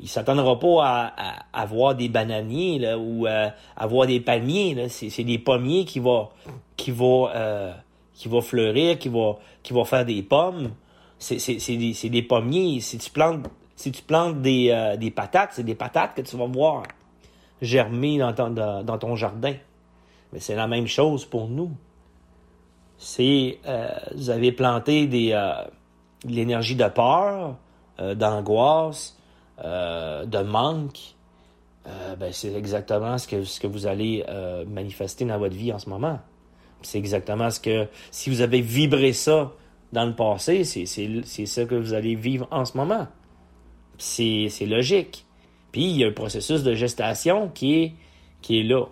Il 0.00 0.08
s'attendra 0.08 0.58
pas 0.58 0.82
à, 0.82 1.62
à, 1.62 1.94
des 1.94 2.08
bananiers 2.08 2.78
là, 2.78 2.98
ou 2.98 3.26
euh, 3.26 3.48
à 3.76 3.86
voir 3.86 4.06
des 4.06 4.20
palmiers. 4.20 4.88
C'est, 4.88 5.24
des 5.24 5.38
pommiers 5.38 5.84
qui 5.84 6.00
vont 6.00 6.28
qui 6.76 6.92
euh, 7.00 7.72
qui 8.14 8.28
va 8.28 8.40
fleurir, 8.40 8.98
qui 8.98 9.08
va, 9.08 9.38
qui 9.62 9.72
va 9.72 9.84
faire 9.84 10.04
des 10.04 10.22
pommes. 10.22 10.70
C'est, 11.18 11.76
des, 11.76 12.08
des 12.10 12.22
pommiers. 12.22 12.80
Si 12.80 12.98
tu 12.98 13.10
plantes, 13.10 13.46
si 13.76 13.90
tu 13.92 14.02
plantes 14.02 14.40
des, 14.40 14.70
euh, 14.70 14.96
des 14.96 15.10
patates, 15.10 15.50
c'est 15.52 15.64
des 15.64 15.74
patates 15.74 16.14
que 16.14 16.22
tu 16.22 16.36
vas 16.36 16.46
voir 16.46 16.84
germer 17.60 18.18
dans 18.18 18.32
ton, 18.32 18.50
dans, 18.50 18.98
ton 18.98 19.16
jardin. 19.16 19.54
Mais 20.32 20.40
c'est 20.40 20.54
la 20.54 20.66
même 20.66 20.86
chose 20.86 21.24
pour 21.24 21.48
nous. 21.48 21.72
C'est, 22.98 23.58
euh, 23.66 23.88
vous 24.14 24.30
avez 24.30 24.52
planté 24.52 25.06
des, 25.06 25.32
euh, 25.32 25.52
de 26.24 26.32
l'énergie 26.32 26.76
de 26.76 26.88
peur, 26.88 27.56
d'angoisse, 27.98 29.16
de 29.58 30.42
manque. 30.42 31.14
Ben, 32.18 32.32
c'est 32.32 32.52
exactement 32.54 33.18
ce 33.18 33.28
que, 33.28 33.44
ce 33.44 33.60
que 33.60 33.68
vous 33.68 33.86
allez 33.86 34.24
manifester 34.66 35.24
dans 35.24 35.38
votre 35.38 35.54
vie 35.54 35.72
en 35.72 35.78
ce 35.78 35.88
moment. 35.88 36.18
C'est 36.84 36.98
exactement 36.98 37.50
ce 37.50 37.60
que, 37.60 37.86
si 38.10 38.30
vous 38.30 38.40
avez 38.40 38.60
vibré 38.60 39.12
ça 39.12 39.52
dans 39.92 40.04
le 40.04 40.14
passé, 40.14 40.64
c'est, 40.64 41.46
ça 41.46 41.64
que 41.64 41.74
vous 41.74 41.94
allez 41.94 42.14
vivre 42.14 42.46
en 42.50 42.64
ce 42.64 42.76
moment. 42.76 43.06
C'est, 43.98 44.48
c'est 44.50 44.66
logique. 44.66 45.24
Puis 45.72 45.84
il 45.84 45.96
y 45.96 46.04
a 46.04 46.08
un 46.08 46.12
processus 46.12 46.62
de 46.62 46.74
gestation 46.74 47.48
qui 47.48 47.74
est, 47.74 47.92
qui 48.42 48.60
est 48.60 48.62
là. 48.62 48.84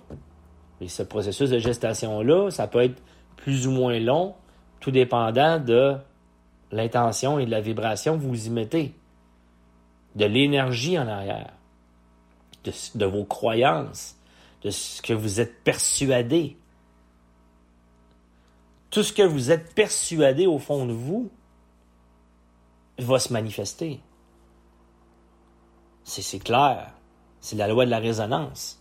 Et 0.81 0.89
ce 0.89 1.03
processus 1.03 1.51
de 1.51 1.59
gestation-là, 1.59 2.51
ça 2.51 2.67
peut 2.67 2.83
être 2.83 3.01
plus 3.37 3.67
ou 3.67 3.71
moins 3.71 3.99
long, 4.01 4.35
tout 4.81 4.91
dépendant 4.91 5.59
de 5.59 5.97
l'intention 6.73 7.39
et 7.39 7.47
de 7.47 7.51
la 7.51 7.61
vibration 7.61 8.19
que 8.19 8.23
vous 8.23 8.47
y 8.47 8.51
mettez, 8.51 8.95
de 10.17 10.25
l'énergie 10.25 10.99
en 10.99 11.07
arrière, 11.07 11.53
de 12.65 13.05
vos 13.05 13.25
croyances, 13.25 14.17
de 14.63 14.71
ce 14.71 15.03
que 15.03 15.13
vous 15.13 15.41
êtes 15.41 15.63
persuadé. 15.63 16.57
Tout 18.93 19.03
ce 19.03 19.13
que 19.15 19.23
vous 19.23 19.51
êtes 19.51 19.75
persuadé 19.75 20.47
au 20.47 20.59
fond 20.59 20.85
de 20.85 20.93
vous 20.93 21.31
va 22.99 23.19
se 23.19 23.33
manifester. 23.33 24.01
C'est, 26.05 26.39
clair. 26.39 26.93
C'est 27.41 27.57
la 27.57 27.69
loi 27.69 27.87
de 27.87 27.91
la 27.91 27.99
résonance. 27.99 28.79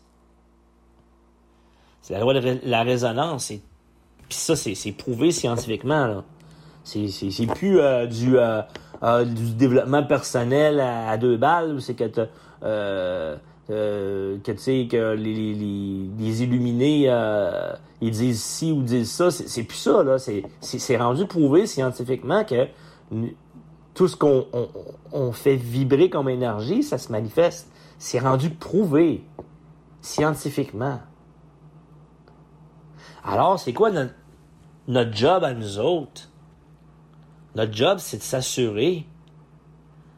C'est 2.02 2.14
la 2.14 2.20
loi 2.20 2.34
de 2.34 2.60
la 2.64 2.84
résonance. 2.84 3.52
Et 3.52 3.62
puis 4.28 4.38
ça, 4.38 4.58
c'est, 4.58 4.92
prouvé 4.92 5.32
scientifiquement. 5.32 6.26
C'est, 6.84 7.08
plus 7.56 7.80
euh, 7.80 8.06
du, 8.06 8.38
euh, 8.38 8.62
euh, 9.04 9.24
du 9.24 9.52
développement 9.52 10.04
personnel 10.04 10.82
à, 10.82 11.10
à 11.12 11.18
deux 11.18 11.38
balles. 11.38 11.82
C'est 11.82 11.96
que 11.96 12.28
euh, 13.72 14.38
que 14.44 14.52
tu 14.52 14.58
sais 14.58 14.88
que 14.90 15.14
les, 15.14 16.44
illuminés 16.44 17.06
euh, 17.08 17.74
ils 18.02 18.12
disent 18.12 18.44
ci 18.44 18.72
ou 18.72 18.82
disent 18.82 19.12
ça. 19.12 19.32
C'est, 19.32 19.64
plus 19.64 19.78
ça. 19.78 20.04
Là. 20.04 20.18
C'est, 20.20 20.98
rendu 20.98 21.26
prouvé 21.26 21.66
scientifiquement 21.66 22.44
que 22.44 22.68
tout 23.94 24.08
ce 24.08 24.16
qu'on 24.18 24.48
on, 25.12 25.32
fait 25.32 25.56
vibrer 25.56 26.10
comme 26.10 26.28
énergie, 26.28 26.84
ça 26.84 26.98
se 26.98 27.12
manifeste. 27.12 27.70
C'est 27.98 28.20
rendu 28.20 28.50
prouvé 28.50 29.24
scientifiquement. 30.02 31.00
Alors, 33.24 33.60
c'est 33.60 33.74
quoi 33.74 33.92
notre, 33.92 35.14
job 35.14 35.44
à 35.44 35.54
nous 35.54 35.80
autres? 35.80 36.30
Notre 37.56 37.74
job, 37.74 38.00
c'est 38.00 38.18
de 38.18 38.24
s'assurer, 38.24 39.06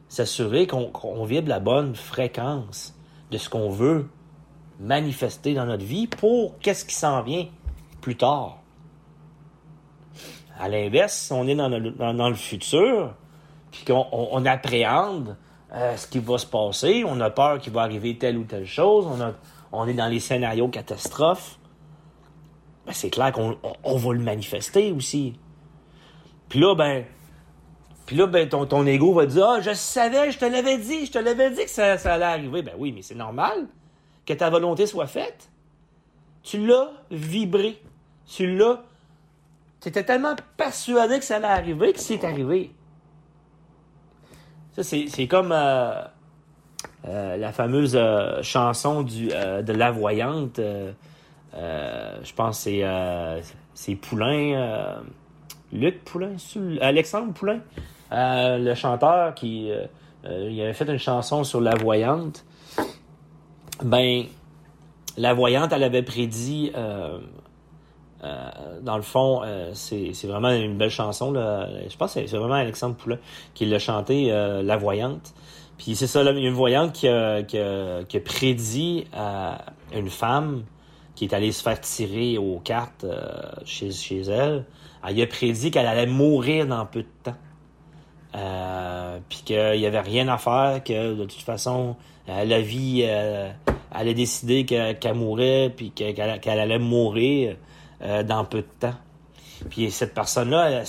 s'assurer 0.08 0.66
qu'on 0.68 1.26
vibre 1.26 1.50
la 1.50 1.60
bonne 1.60 1.96
fréquence 1.96 2.96
de 3.32 3.38
ce 3.38 3.50
qu'on 3.50 3.70
veut 3.70 4.08
manifester 4.80 5.54
dans 5.54 5.66
notre 5.66 5.86
vie 5.86 6.08
pour 6.08 6.58
qu'est-ce 6.60 6.86
qui 6.86 6.96
s'en 6.96 7.22
vient 7.22 7.48
plus 8.02 8.18
tard. 8.18 8.60
À 10.60 10.70
l'inverse, 10.70 11.14
si 11.14 11.34
on 11.34 11.48
est 11.48 11.56
dans 11.56 11.68
le, 11.70 12.36
futur, 12.36 13.14
puis 13.72 13.86
qu'on 13.86 14.06
on- 14.12 14.30
on 14.32 14.46
appréhende 14.46 15.36
euh, 15.74 15.98
ce 15.98 16.08
qui 16.08 16.20
va 16.20 16.38
se 16.38 16.46
passer, 16.46 17.04
on 17.08 17.20
a 17.20 17.30
peur 17.32 17.60
qu'il 17.60 17.74
va 17.74 17.82
arriver 17.82 18.18
telle 18.18 18.38
ou 18.38 18.44
telle 18.44 18.68
chose, 18.68 19.08
on, 19.72 19.88
est 19.88 19.94
dans 19.96 20.08
les 20.08 20.20
scénarios 20.20 20.68
catastrophes, 20.68 21.58
ben, 22.86 22.92
c'est 22.94 23.10
clair 23.10 23.32
qu'on 23.32 23.58
on, 23.64 23.74
on 23.84 23.98
va 23.98 24.14
le 24.14 24.20
manifester 24.20 24.92
aussi. 24.92 25.34
Puis 26.50 26.60
là, 26.60 26.76
ben, 26.76 27.06
puis 28.14 28.20
là, 28.20 28.28
ben, 28.28 28.48
ton, 28.48 28.86
ego 28.86 29.12
va 29.12 29.26
dire, 29.26 29.44
ah, 29.44 29.60
je 29.60 29.74
savais, 29.74 30.30
je 30.30 30.38
te 30.38 30.46
l'avais 30.46 30.78
dit, 30.78 31.08
je 31.08 31.12
te 31.14 31.18
l'avais 31.18 31.50
dit 31.50 31.64
que 31.64 31.70
ça, 31.72 31.94
allait 31.94 32.26
arriver. 32.26 32.62
Ben 32.62 32.76
oui, 32.78 32.92
mais 32.92 33.02
c'est 33.02 33.16
normal 33.16 33.66
que 34.24 34.34
ta 34.34 34.52
volonté 34.52 34.86
soit 34.86 35.08
faite. 35.08 35.50
Tu 36.44 36.64
l'as 36.64 36.92
vibré. 37.10 37.82
Tu 38.28 38.56
l'as. 38.56 38.84
Tu 39.82 39.90
étais 39.90 40.04
tellement 40.04 40.36
persuadé 40.58 41.18
que 41.18 41.26
ça 41.26 41.38
allait 41.38 41.48
arriver 41.48 41.92
que 41.92 42.00
c'est 42.00 42.24
arrivé. 42.24 42.70
Ça, 44.74 44.84
c'est 44.84 45.28
comme 45.28 45.52
euh, 45.52 46.04
euh, 47.08 47.38
la 47.38 47.52
fameuse 47.52 47.96
euh, 47.96 48.44
chanson 48.44 49.02
du, 49.02 49.30
de 49.30 49.74
la 49.74 49.90
voyante. 49.90 50.60
je 51.52 52.34
pense 52.36 52.66
que 52.66 53.42
c'est 53.74 53.96
Poulain. 53.96 55.02
Luc 55.72 56.04
Poulain, 56.04 56.36
Alexandre 56.80 57.34
Poulain, 57.34 57.62
le 58.14 58.74
chanteur 58.76 59.34
qui 59.34 59.72
euh, 59.72 59.86
euh, 60.26 60.64
avait 60.64 60.74
fait 60.74 60.88
une 60.90 61.00
chanson 61.00 61.44
sur 61.44 61.62
la 61.62 61.76
voyante. 61.76 62.46
Ben, 63.84 64.26
la 65.18 65.34
voyante, 65.34 65.72
elle 65.74 65.84
avait 65.84 66.04
prédit, 66.04 66.72
euh, 66.76 67.20
dans 68.82 68.96
le 68.96 69.04
fond, 69.04 69.42
c'est 69.74 70.14
vraiment 70.24 70.52
une 70.52 70.78
belle 70.78 70.90
chanson. 70.90 71.32
Là. 71.32 71.68
Je 71.90 71.96
pense 71.98 72.14
que 72.14 72.26
c'est 72.26 72.38
vraiment 72.38 72.54
Alexandre 72.54 72.96
Poulain 72.96 73.18
qui 73.54 73.66
l'a 73.66 73.80
chanté, 73.80 74.30
La 74.30 74.78
voyante. 74.78 75.34
Puis 75.78 75.96
c'est 75.96 76.08
ça, 76.08 76.22
une 76.22 76.54
voyante 76.54 76.94
qui 76.94 77.08
a, 77.10 77.44
prédit 78.24 79.06
une 79.94 80.10
femme 80.10 80.64
qui 81.16 81.26
est 81.26 81.34
allée 81.34 81.52
se 81.52 81.62
faire 81.62 81.80
tirer 81.82 82.38
aux 82.38 82.60
cartes 82.60 83.06
chez 83.66 84.22
elle. 84.22 84.66
Elle 85.06 85.22
a 85.22 85.28
prédit 85.28 85.70
qu'elle 85.70 85.88
allait 85.88 86.08
mourir 86.08 86.66
dans 86.66 86.86
peu 86.86 87.02
de 87.02 87.08
temps. 87.24 87.36
Euh, 88.36 89.20
puis 89.30 89.42
qu'il 89.46 89.76
y 89.80 89.86
avait 89.86 90.00
rien 90.00 90.28
à 90.28 90.38
faire, 90.38 90.82
que 90.84 91.14
de 91.14 91.26
toute 91.26 91.42
façon, 91.42 91.96
euh, 92.30 92.46
la 92.46 92.62
vie, 92.62 93.04
euh, 93.06 93.52
elle 93.98 94.08
a 94.08 94.14
décidé 94.14 94.66
qu'elle 94.66 94.98
qu'elle 94.98 95.16
mourrait, 95.16 95.72
puis 95.76 95.92
qu'elle 95.92 96.20
allait 96.20 96.80
mourir 96.80 97.58
euh, 98.02 98.24
dans 98.24 98.46
peu 98.46 98.60
de 98.60 98.68
temps. 98.80 98.96
Puis 99.70 99.92
cette 99.92 100.14
personne-là, 100.14 100.84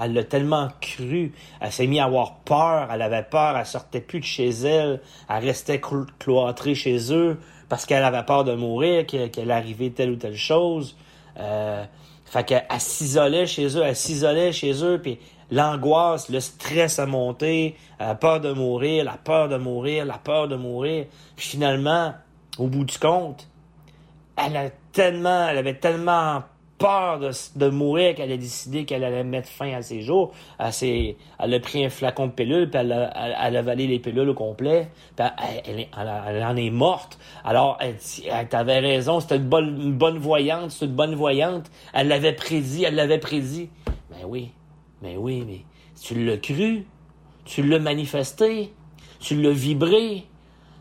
elle, 0.00 0.12
l'a 0.12 0.24
tellement 0.24 0.68
cru, 0.80 1.32
elle 1.60 1.72
s'est 1.72 1.86
mise 1.86 2.00
à 2.00 2.04
avoir 2.04 2.36
peur, 2.36 2.88
elle 2.92 3.02
avait 3.02 3.24
peur, 3.24 3.56
elle 3.56 3.66
sortait 3.66 4.00
plus 4.00 4.20
de 4.20 4.24
chez 4.24 4.48
elle, 4.48 5.00
elle 5.28 5.44
restait 5.44 5.78
clo- 5.78 6.06
cloîtrée 6.18 6.76
chez 6.76 7.12
eux 7.12 7.38
parce 7.68 7.86
qu'elle 7.86 8.04
avait 8.04 8.22
peur 8.24 8.44
de 8.44 8.54
mourir, 8.54 9.06
qu'elle 9.06 9.50
arrivait 9.50 9.90
telle 9.90 10.10
ou 10.10 10.16
telle 10.16 10.36
chose. 10.36 10.96
Fait 12.26 12.44
qu'elle 12.44 12.64
elle 12.70 12.80
s'isolait 12.80 13.46
chez 13.46 13.76
eux, 13.76 13.82
elle 13.84 13.96
s'isolait 13.96 14.52
chez 14.52 14.84
eux, 14.84 15.00
puis 15.02 15.18
l'angoisse, 15.50 16.28
le 16.28 16.40
stress 16.40 16.98
a 16.98 17.06
monté, 17.06 17.76
la 17.98 18.14
peur 18.14 18.40
de 18.40 18.52
mourir, 18.52 19.04
la 19.04 19.16
peur 19.16 19.48
de 19.48 19.56
mourir, 19.56 20.04
la 20.04 20.18
peur 20.18 20.48
de 20.48 20.56
mourir. 20.56 21.06
Finalement, 21.36 22.14
au 22.58 22.66
bout 22.66 22.84
du 22.84 22.98
compte, 22.98 23.48
elle 24.36 24.56
a 24.56 24.70
tellement, 24.92 25.48
elle 25.48 25.58
avait 25.58 25.78
tellement 25.78 26.42
peur 26.80 27.20
de, 27.20 27.68
mourir 27.68 28.14
qu'elle 28.14 28.32
a 28.32 28.38
décidé 28.38 28.86
qu'elle 28.86 29.04
allait 29.04 29.22
mettre 29.22 29.50
fin 29.50 29.74
à 29.74 29.82
ses 29.82 30.00
jours. 30.00 30.32
Elle, 30.58 30.72
s'est- 30.72 31.16
elle 31.38 31.52
a 31.52 31.60
pris 31.60 31.84
un 31.84 31.90
flacon 31.90 32.28
de 32.28 32.32
pilules, 32.32 32.70
puis 32.70 32.80
elle 32.80 32.92
a, 32.92 33.08
avalé 33.58 33.86
les 33.86 33.98
pilules 33.98 34.30
au 34.30 34.34
complet, 34.34 34.88
elle, 35.18 36.42
en 36.42 36.56
est 36.56 36.70
morte. 36.70 37.18
Alors, 37.44 37.78
elle, 37.80 37.98
t'avait 38.48 38.78
raison, 38.78 39.20
c'était 39.20 39.36
une 39.36 39.48
bonne, 39.48 39.78
une 39.80 39.92
bonne 39.92 40.16
voyante, 40.18 40.70
c'est 40.70 40.86
une 40.86 40.96
bonne 40.96 41.14
voyante. 41.14 41.70
Elle 41.92 42.08
l'avait 42.08 42.32
prédit, 42.32 42.84
elle 42.84 42.94
l'avait 42.94 43.18
prédit. 43.18 43.68
Ben 44.10 44.26
oui, 44.26 44.50
ben 45.02 45.16
oui, 45.16 45.44
mais 45.46 45.64
tu 46.00 46.24
l'as 46.24 46.36
cru, 46.36 46.86
tu 47.44 47.62
l'as 47.62 47.78
manifesté, 47.78 48.74
tu 49.18 49.40
l'as 49.40 49.52
vibré, 49.52 50.26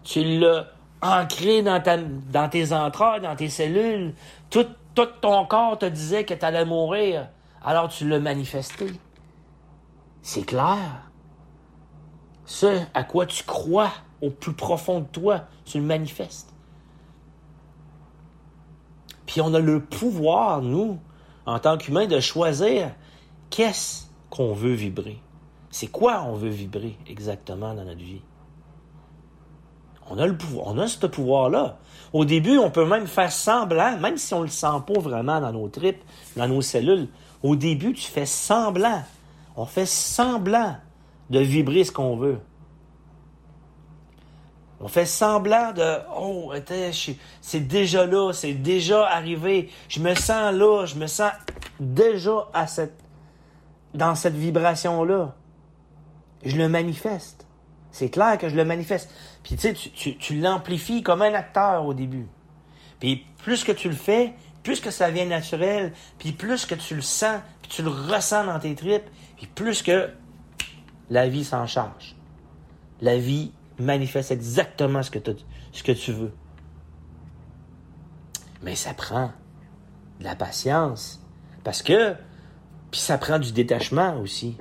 tu 0.03 0.39
l'as 0.39 0.67
ancré 1.01 1.61
dans 1.61 2.49
tes 2.49 2.73
entrailles, 2.73 3.21
dans 3.21 3.35
tes 3.35 3.49
cellules. 3.49 4.13
Tout, 4.49 4.67
tout 4.95 5.07
ton 5.21 5.45
corps 5.45 5.77
te 5.77 5.85
disait 5.85 6.25
que 6.25 6.33
tu 6.33 6.45
allais 6.45 6.65
mourir. 6.65 7.29
Alors 7.63 7.89
tu 7.89 8.07
l'as 8.07 8.19
manifesté. 8.19 8.87
C'est 10.21 10.45
clair. 10.45 11.09
Ce 12.45 12.81
à 12.93 13.03
quoi 13.03 13.25
tu 13.25 13.43
crois 13.43 13.91
au 14.21 14.31
plus 14.31 14.53
profond 14.53 14.99
de 14.99 15.05
toi, 15.05 15.45
tu 15.65 15.79
le 15.79 15.85
manifestes. 15.85 16.53
Puis 19.25 19.39
on 19.41 19.53
a 19.53 19.59
le 19.59 19.79
pouvoir, 19.83 20.61
nous, 20.61 20.99
en 21.45 21.59
tant 21.59 21.77
qu'humains, 21.77 22.07
de 22.07 22.19
choisir 22.19 22.91
qu'est-ce 23.49 24.08
qu'on 24.29 24.53
veut 24.53 24.73
vibrer. 24.73 25.19
C'est 25.71 25.87
quoi 25.87 26.23
on 26.23 26.33
veut 26.33 26.49
vibrer 26.49 26.97
exactement 27.07 27.73
dans 27.73 27.85
notre 27.85 27.99
vie? 27.99 28.21
On 30.09 30.17
a 30.17 30.25
le 30.25 30.35
pouvoir, 30.35 30.67
on 30.67 30.77
a 30.79 30.87
ce 30.87 31.05
pouvoir-là. 31.05 31.77
Au 32.13 32.25
début, 32.25 32.57
on 32.57 32.71
peut 32.71 32.85
même 32.85 33.05
faire 33.05 33.31
semblant, 33.31 33.97
même 33.99 34.17
si 34.17 34.33
on 34.33 34.41
le 34.41 34.47
sent 34.47 34.67
pas 34.87 34.99
vraiment 34.99 35.39
dans 35.39 35.51
nos 35.51 35.67
tripes, 35.67 36.03
dans 36.35 36.47
nos 36.47 36.61
cellules. 36.61 37.07
Au 37.43 37.55
début, 37.55 37.93
tu 37.93 38.09
fais 38.09 38.25
semblant. 38.25 39.03
On 39.55 39.65
fait 39.65 39.85
semblant 39.85 40.77
de 41.29 41.39
vibrer 41.39 41.83
ce 41.83 41.91
qu'on 41.91 42.17
veut. 42.17 42.39
On 44.81 44.87
fait 44.87 45.05
semblant 45.05 45.73
de 45.73 45.97
oh 46.17 46.53
c'est 47.41 47.67
déjà 47.67 48.05
là, 48.05 48.31
c'est 48.31 48.53
déjà 48.53 49.05
arrivé. 49.07 49.69
Je 49.89 49.99
me 49.99 50.15
sens 50.15 50.53
là, 50.53 50.85
je 50.85 50.95
me 50.95 51.05
sens 51.05 51.31
déjà 51.79 52.47
à 52.53 52.65
cette 52.65 52.97
dans 53.93 54.15
cette 54.15 54.35
vibration 54.35 55.03
là. 55.03 55.35
Je 56.43 56.55
le 56.55 56.69
manifeste. 56.69 57.45
C'est 57.91 58.09
clair 58.09 58.37
que 58.37 58.49
je 58.49 58.55
le 58.55 58.65
manifeste. 58.65 59.09
Puis 59.43 59.55
tu 59.55 59.75
sais, 59.75 60.15
tu, 60.19 60.39
l'amplifies 60.39 61.03
comme 61.03 61.21
un 61.21 61.33
acteur 61.33 61.85
au 61.85 61.93
début. 61.93 62.27
Puis 62.99 63.25
plus 63.43 63.63
que 63.63 63.71
tu 63.71 63.89
le 63.89 63.95
fais, 63.95 64.33
plus 64.63 64.79
que 64.79 64.91
ça 64.91 65.09
vient 65.09 65.25
naturel, 65.25 65.93
puis 66.17 66.31
plus 66.31 66.65
que 66.65 66.75
tu 66.75 66.95
le 66.95 67.01
sens, 67.01 67.41
puis 67.61 67.71
tu 67.71 67.81
le 67.81 67.89
ressens 67.89 68.45
dans 68.45 68.59
tes 68.59 68.75
tripes, 68.75 69.09
puis 69.37 69.47
plus 69.47 69.81
que 69.81 70.09
la 71.09 71.27
vie 71.27 71.43
s'en 71.43 71.65
charge. 71.65 72.15
La 73.01 73.17
vie 73.17 73.51
manifeste 73.79 74.31
exactement 74.31 75.01
ce 75.01 75.11
que, 75.11 75.19
ce 75.71 75.83
que 75.83 75.91
tu 75.91 76.11
veux. 76.11 76.33
Mais 78.61 78.75
ça 78.75 78.93
prend 78.93 79.31
de 80.19 80.25
la 80.25 80.35
patience. 80.35 81.21
Parce 81.63 81.81
que, 81.81 82.15
puis 82.91 82.99
ça 82.99 83.17
prend 83.17 83.39
du 83.39 83.51
détachement 83.51 84.19
aussi. 84.19 84.57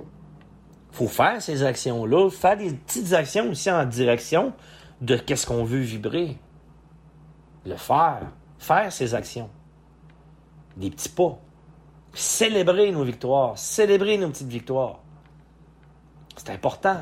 faut 0.90 1.08
faire 1.08 1.40
ces 1.40 1.62
actions-là, 1.62 2.30
faire 2.30 2.56
des 2.56 2.72
petites 2.72 3.12
actions 3.12 3.50
aussi 3.50 3.70
en 3.70 3.84
direction 3.84 4.52
de 5.00 5.16
qu'est-ce 5.16 5.46
qu'on 5.46 5.64
veut 5.64 5.78
vibrer. 5.78 6.36
Le 7.64 7.76
faire. 7.76 8.32
Faire 8.58 8.92
ces 8.92 9.14
actions. 9.14 9.48
Des 10.76 10.90
petits 10.90 11.08
pas. 11.08 11.38
Célébrer 12.12 12.90
nos 12.90 13.04
victoires. 13.04 13.56
Célébrer 13.56 14.18
nos 14.18 14.30
petites 14.30 14.48
victoires. 14.48 15.00
C'est 16.36 16.50
important. 16.50 16.98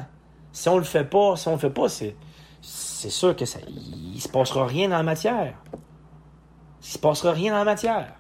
Si 0.53 0.69
on 0.69 0.79
le 0.79 0.85
fait 0.85 1.05
pas, 1.05 1.37
si 1.37 1.49
on 1.49 1.53
le 1.53 1.59
fait 1.59 1.71
pas, 1.71 1.89
c'est, 1.89 2.17
c'est 2.61 3.11
sûr 3.11 3.35
que 3.37 3.45
ça, 3.45 3.59
se 3.61 4.29
passera 4.29 4.67
rien 4.67 4.89
dans 4.89 4.97
la 4.97 5.03
matière. 5.03 5.55
Il 6.83 6.87
se 6.87 6.99
passera 6.99 7.33
rien 7.33 7.53
dans 7.53 7.59
la 7.59 7.65
matière. 7.65 8.15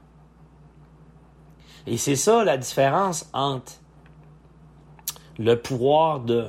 Et 1.86 1.96
c'est 1.96 2.16
ça 2.16 2.44
la 2.44 2.56
différence 2.56 3.28
entre 3.32 3.72
le 5.38 5.54
pouvoir 5.54 6.20
de 6.20 6.48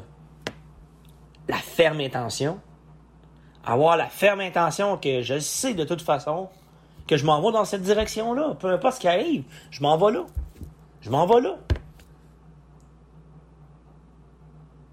la 1.47 1.57
ferme 1.57 1.99
intention, 1.99 2.59
avoir 3.65 3.97
la 3.97 4.07
ferme 4.07 4.39
intention 4.39 4.97
que 4.97 5.21
je 5.21 5.39
sais 5.39 5.73
de 5.73 5.83
toute 5.83 6.01
façon 6.01 6.49
que 7.07 7.17
je 7.17 7.25
m'en 7.25 7.41
vais 7.41 7.51
dans 7.51 7.65
cette 7.65 7.83
direction-là, 7.83 8.55
peu 8.59 8.69
importe 8.69 8.95
ce 8.95 8.99
qui 8.99 9.07
arrive, 9.07 9.43
je 9.71 9.81
m'en 9.81 9.97
vais 9.97 10.11
là. 10.11 10.25
Je 11.01 11.09
m'en 11.09 11.25
vais 11.25 11.41
là. 11.41 11.57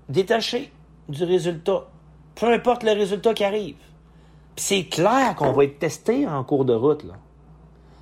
Détaché 0.09 0.71
du 1.09 1.25
résultat, 1.25 1.87
peu 2.35 2.53
importe 2.53 2.83
le 2.83 2.93
résultat 2.93 3.35
qui 3.35 3.43
arrive. 3.43 3.77
C'est 4.57 4.85
clair 4.85 5.35
qu'on 5.35 5.53
va 5.53 5.65
être 5.65 5.79
testé 5.81 6.29
en 6.29 6.45
cours 6.45 6.65
de 6.65 6.75
route. 6.75 7.03
Là. 7.03 7.15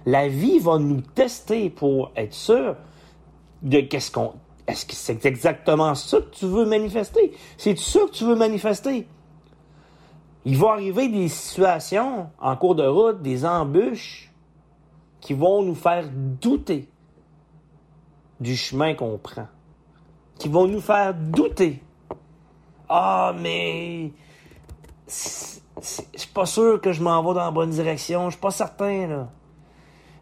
La 0.06 0.28
vie 0.28 0.58
va 0.58 0.78
nous 0.78 1.00
tester 1.00 1.70
pour 1.70 2.10
être 2.16 2.34
sûr 2.34 2.76
de 3.62 3.80
qu'est-ce 3.80 4.10
qu'on. 4.10 4.34
Est-ce 4.66 4.86
que 4.86 4.94
c'est 4.94 5.24
exactement 5.26 5.94
ça 5.94 6.18
que 6.18 6.30
tu 6.30 6.46
veux 6.46 6.64
manifester? 6.64 7.36
C'est 7.56 7.78
ça 7.78 8.00
que 8.00 8.10
tu 8.10 8.24
veux 8.24 8.36
manifester? 8.36 9.06
Il 10.44 10.56
va 10.56 10.70
arriver 10.70 11.08
des 11.08 11.28
situations 11.28 12.30
en 12.40 12.56
cours 12.56 12.74
de 12.74 12.86
route, 12.86 13.22
des 13.22 13.44
embûches 13.44 14.32
qui 15.20 15.34
vont 15.34 15.62
nous 15.62 15.74
faire 15.74 16.08
douter 16.10 16.88
du 18.40 18.56
chemin 18.56 18.94
qu'on 18.94 19.18
prend. 19.18 19.46
Qui 20.38 20.48
vont 20.48 20.66
nous 20.66 20.80
faire 20.80 21.14
douter. 21.14 21.80
Ah, 22.88 23.32
mais 23.38 24.10
je 25.06 25.60
suis 26.16 26.30
pas 26.34 26.46
sûr 26.46 26.80
que 26.80 26.92
je 26.92 27.02
m'en 27.02 27.22
vais 27.22 27.34
dans 27.34 27.44
la 27.44 27.50
bonne 27.52 27.70
direction. 27.70 28.26
Je 28.26 28.32
suis 28.32 28.40
pas 28.40 28.50
certain, 28.50 29.06
là. 29.06 29.28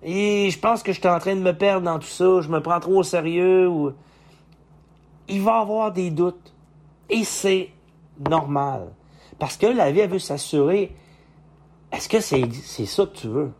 Et 0.02 0.50
je 0.50 0.58
pense 0.58 0.82
que 0.82 0.92
je 0.92 1.00
suis 1.00 1.08
en 1.08 1.18
train 1.18 1.34
de 1.34 1.40
me 1.40 1.52
perdre 1.52 1.84
dans 1.84 1.98
tout 1.98 2.06
ça. 2.06 2.40
Je 2.40 2.48
me 2.48 2.60
prends 2.60 2.80
trop 2.80 2.98
au 2.98 3.02
sérieux. 3.02 3.68
Ou... 3.68 3.92
Il 5.28 5.42
va 5.42 5.58
avoir 5.60 5.92
des 5.92 6.10
doutes. 6.10 6.54
Et 7.08 7.24
c'est 7.24 7.70
normal. 8.28 8.92
Parce 9.38 9.56
que 9.56 9.66
la 9.66 9.90
vie, 9.90 10.00
elle 10.00 10.10
veut 10.10 10.18
s'assurer. 10.18 10.94
Est-ce 11.92 12.08
que 12.08 12.20
c'est 12.20 12.48
c'est 12.52 12.86
ça 12.86 13.04
que 13.06 13.16
tu 13.16 13.28
veux? 13.28 13.50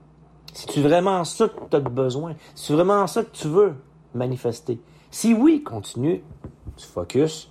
C'est-tu 0.52 0.80
vraiment 0.82 1.24
ça 1.24 1.48
que 1.48 1.60
tu 1.70 1.76
as 1.76 1.80
besoin? 1.80 2.34
C'est 2.54 2.72
vraiment 2.72 3.06
ça 3.06 3.22
que 3.24 3.30
tu 3.36 3.48
veux 3.48 3.74
manifester? 4.14 4.80
Si 5.10 5.34
oui, 5.34 5.62
continue. 5.62 6.22
Tu 6.76 6.86
focus 6.86 7.50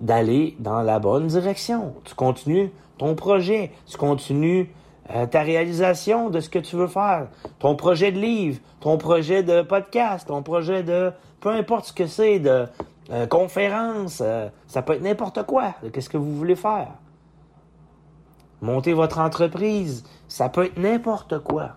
d'aller 0.00 0.56
dans 0.58 0.82
la 0.82 0.98
bonne 0.98 1.26
direction. 1.26 1.94
Tu 2.04 2.14
continues 2.14 2.70
ton 2.98 3.14
projet. 3.14 3.72
Tu 3.86 3.96
continues 3.96 4.70
euh, 5.10 5.26
ta 5.26 5.42
réalisation 5.42 6.30
de 6.30 6.40
ce 6.40 6.48
que 6.48 6.58
tu 6.58 6.76
veux 6.76 6.86
faire. 6.86 7.28
Ton 7.58 7.76
projet 7.76 8.10
de 8.10 8.18
livre, 8.18 8.60
ton 8.80 8.96
projet 8.96 9.42
de 9.42 9.62
podcast, 9.62 10.28
ton 10.28 10.42
projet 10.42 10.82
de... 10.82 11.12
Peu 11.40 11.50
importe 11.50 11.86
ce 11.86 11.92
que 11.92 12.06
c'est, 12.06 12.38
de 12.38 12.66
euh, 13.10 13.26
conférence, 13.26 14.22
euh, 14.24 14.48
ça 14.66 14.80
peut 14.80 14.94
être 14.94 15.02
n'importe 15.02 15.42
quoi. 15.42 15.74
Qu'est-ce 15.92 16.08
que 16.08 16.16
vous 16.16 16.34
voulez 16.34 16.56
faire? 16.56 16.88
Monter 18.62 18.94
votre 18.94 19.18
entreprise, 19.18 20.04
ça 20.26 20.48
peut 20.48 20.64
être 20.64 20.78
n'importe 20.78 21.38
quoi. 21.40 21.72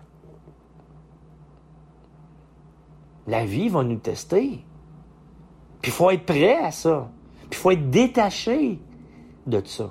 La 3.26 3.44
vie 3.44 3.68
va 3.68 3.82
nous 3.82 3.98
tester. 3.98 4.64
Puis 5.82 5.90
il 5.90 5.94
faut 5.94 6.10
être 6.10 6.24
prêt 6.24 6.56
à 6.56 6.70
ça. 6.70 7.10
Puis 7.50 7.50
il 7.52 7.56
faut 7.56 7.70
être 7.72 7.90
détaché 7.90 8.80
de 9.46 9.62
ça. 9.66 9.90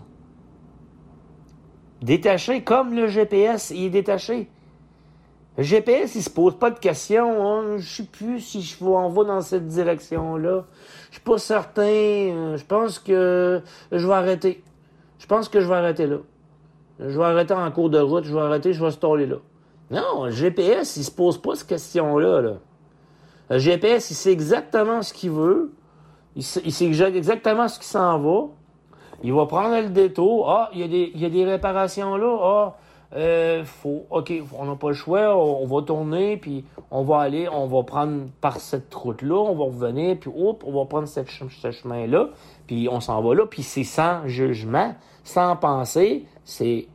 Détaché 2.01 2.63
comme 2.63 2.93
le 2.93 3.07
GPS, 3.07 3.71
il 3.71 3.86
est 3.86 3.89
détaché. 3.89 4.49
Le 5.57 5.63
GPS, 5.63 6.13
il 6.13 6.21
se 6.21 6.29
pose 6.29 6.55
pas 6.57 6.69
de 6.69 6.77
questions. 6.77 7.47
Hein. 7.47 7.77
Je 7.77 7.88
sais 7.88 8.03
plus 8.03 8.39
si 8.39 8.62
je 8.62 8.83
m'en 8.83 9.10
vais 9.10 9.25
dans 9.25 9.41
cette 9.41 9.67
direction-là. 9.67 10.65
Je 11.07 11.15
suis 11.15 11.23
pas 11.23 11.39
certain. 11.39 11.81
Euh, 11.81 12.57
Je 12.57 12.65
pense 12.65 12.99
que 12.99 13.62
je 13.91 14.07
vais 14.07 14.13
arrêter. 14.13 14.63
Je 15.17 15.25
pense 15.25 15.49
que 15.49 15.60
je 15.60 15.67
vais 15.67 15.75
arrêter 15.75 16.05
là. 16.05 16.17
Je 16.99 17.17
vais 17.17 17.25
arrêter 17.25 17.55
en 17.55 17.71
cours 17.71 17.89
de 17.89 17.99
route. 17.99 18.25
Je 18.25 18.33
vais 18.33 18.41
arrêter, 18.41 18.73
je 18.73 18.83
vais 18.83 18.91
staller 18.91 19.25
là. 19.25 19.38
Non, 19.89 20.25
le 20.25 20.31
GPS, 20.31 20.97
il 20.97 21.03
se 21.03 21.12
pose 21.12 21.41
pas 21.41 21.55
cette 21.55 21.67
question-là. 21.67 22.41
Là. 22.41 22.53
Le 23.49 23.57
GPS, 23.57 24.12
il 24.12 24.15
sait 24.15 24.31
exactement 24.31 25.01
ce 25.01 25.13
qu'il 25.13 25.31
veut. 25.31 25.71
Il 26.36 26.43
sait, 26.43 26.62
il 26.63 27.01
exactement 27.15 27.67
ce 27.67 27.79
qui 27.79 27.88
s'en 27.88 28.19
va. 28.19 28.49
Il 29.23 29.34
va 29.34 29.45
prendre 29.45 29.80
le 29.82 29.89
détour. 29.89 30.49
Ah, 30.49 30.69
il 30.73 30.80
y 30.80 30.84
a 30.84 30.88
des, 30.88 31.12
il 31.13 31.21
y 31.21 31.25
a 31.25 31.30
des 31.30 31.45
réparations 31.45 32.15
là. 32.15 32.38
Ah, 32.41 32.75
euh, 33.15 33.63
faut, 33.63 34.06
OK, 34.10 34.34
on 34.58 34.65
n'a 34.65 34.75
pas 34.75 34.89
le 34.89 34.93
choix. 34.93 35.36
On, 35.38 35.65
va 35.65 35.82
tourner, 35.82 36.38
puis 36.38 36.65
on 36.91 37.03
va 37.03 37.19
aller, 37.19 37.47
on 37.47 37.65
va 37.67 37.84
prendre 37.84 38.25
par 38.41 38.60
cette 38.60 38.93
route-là. 38.93 39.36
On 39.36 39.56
va 39.56 39.65
revenir, 39.65 40.17
puis 40.19 40.30
on 40.36 40.71
va 40.71 40.86
prendre 40.86 41.08
cette 41.08 41.30
ce 41.30 41.71
chemin-là. 41.71 42.30
Puis 42.67 42.89
on 42.91 42.99
s'en 42.99 43.21
va 43.21 43.34
là. 43.34 43.45
Puis 43.45 43.63
c'est 43.63 43.84
sans 43.86 44.27
jugement, 44.27 44.93
sans 45.23 45.56
penser. 45.56 46.25
C'est 46.43 46.88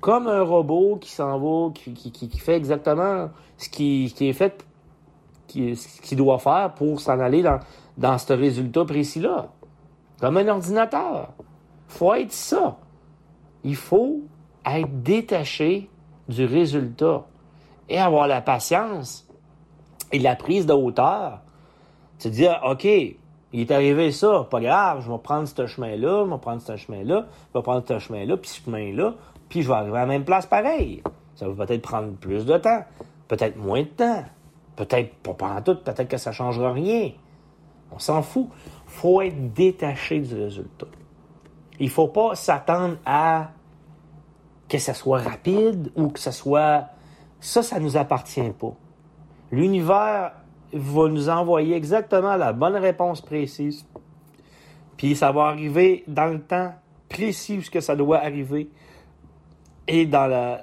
comme 0.00 0.26
un 0.26 0.42
robot 0.42 0.98
qui 1.00 1.12
s'en 1.12 1.38
va, 1.38 1.72
qui, 1.72 1.92
qui, 1.92 2.10
qui- 2.10 2.38
fait 2.38 2.56
exactement 2.56 3.30
ce 3.56 3.68
qui, 3.68 4.12
qui 4.16 4.28
est 4.28 4.32
fait, 4.32 4.64
ce 5.48 6.00
qu'il 6.02 6.18
doit 6.18 6.38
faire 6.38 6.72
pour 6.74 7.00
s'en 7.00 7.20
aller 7.20 7.42
dans, 7.42 7.60
dans 7.96 8.18
ce 8.18 8.32
résultat 8.32 8.84
précis-là. 8.84 9.50
Comme 10.22 10.36
un 10.36 10.46
ordinateur. 10.46 11.30
faut 11.88 12.14
être 12.14 12.32
ça. 12.32 12.76
Il 13.64 13.74
faut 13.74 14.20
être 14.64 15.02
détaché 15.02 15.90
du 16.28 16.44
résultat 16.44 17.26
et 17.88 17.98
avoir 17.98 18.28
la 18.28 18.40
patience 18.40 19.26
et 20.12 20.20
la 20.20 20.36
prise 20.36 20.64
de 20.64 20.72
hauteur. 20.72 21.40
Se 22.18 22.28
dire, 22.28 22.60
OK, 22.64 22.84
il 22.84 23.16
est 23.52 23.70
arrivé 23.72 24.12
ça, 24.12 24.46
pas 24.48 24.60
grave, 24.60 25.02
je 25.04 25.10
vais 25.10 25.18
prendre 25.18 25.48
ce 25.48 25.66
chemin-là, 25.66 26.24
je 26.24 26.30
vais 26.30 26.38
prendre 26.38 26.62
ce 26.62 26.76
chemin-là, 26.76 27.26
je 27.52 27.58
vais 27.58 27.62
prendre 27.64 27.84
ce 27.84 27.98
chemin-là, 27.98 28.36
puis 28.36 28.48
ce 28.48 28.60
chemin-là, 28.62 29.14
puis 29.48 29.62
je 29.62 29.68
vais 29.68 29.74
arriver 29.74 29.96
à 29.96 30.02
la 30.02 30.06
même 30.06 30.24
place 30.24 30.46
pareil. 30.46 31.02
Ça 31.34 31.48
va 31.48 31.66
peut-être 31.66 31.82
prendre 31.82 32.12
plus 32.12 32.46
de 32.46 32.56
temps, 32.58 32.84
peut-être 33.26 33.56
moins 33.56 33.82
de 33.82 33.88
temps, 33.88 34.22
peut-être 34.76 35.16
pas 35.16 35.34
pendant 35.34 35.62
tout, 35.62 35.74
peut-être 35.82 36.08
que 36.08 36.16
ça 36.16 36.30
ne 36.30 36.34
changera 36.36 36.72
rien. 36.72 37.10
On 37.90 37.98
s'en 37.98 38.22
fout. 38.22 38.48
Faut 38.92 39.22
être 39.22 39.54
détaché 39.54 40.20
du 40.20 40.34
résultat. 40.34 40.86
Il 41.80 41.88
faut 41.88 42.08
pas 42.08 42.34
s'attendre 42.34 42.98
à 43.06 43.50
que 44.68 44.78
ça 44.78 44.94
soit 44.94 45.18
rapide 45.18 45.90
ou 45.96 46.08
que 46.08 46.20
ça 46.20 46.30
soit... 46.30 46.88
Ça, 47.40 47.62
ça 47.62 47.80
nous 47.80 47.96
appartient 47.96 48.52
pas. 48.52 48.74
L'univers 49.50 50.32
va 50.72 51.08
nous 51.08 51.28
envoyer 51.28 51.74
exactement 51.74 52.36
la 52.36 52.52
bonne 52.52 52.76
réponse 52.76 53.20
précise. 53.20 53.84
Puis 54.96 55.16
ça 55.16 55.32
va 55.32 55.46
arriver 55.46 56.04
dans 56.06 56.26
le 56.26 56.40
temps 56.40 56.74
précis 57.08 57.58
où 57.58 57.80
ça 57.80 57.96
doit 57.96 58.18
arriver 58.18 58.70
et 59.88 60.06
dans, 60.06 60.58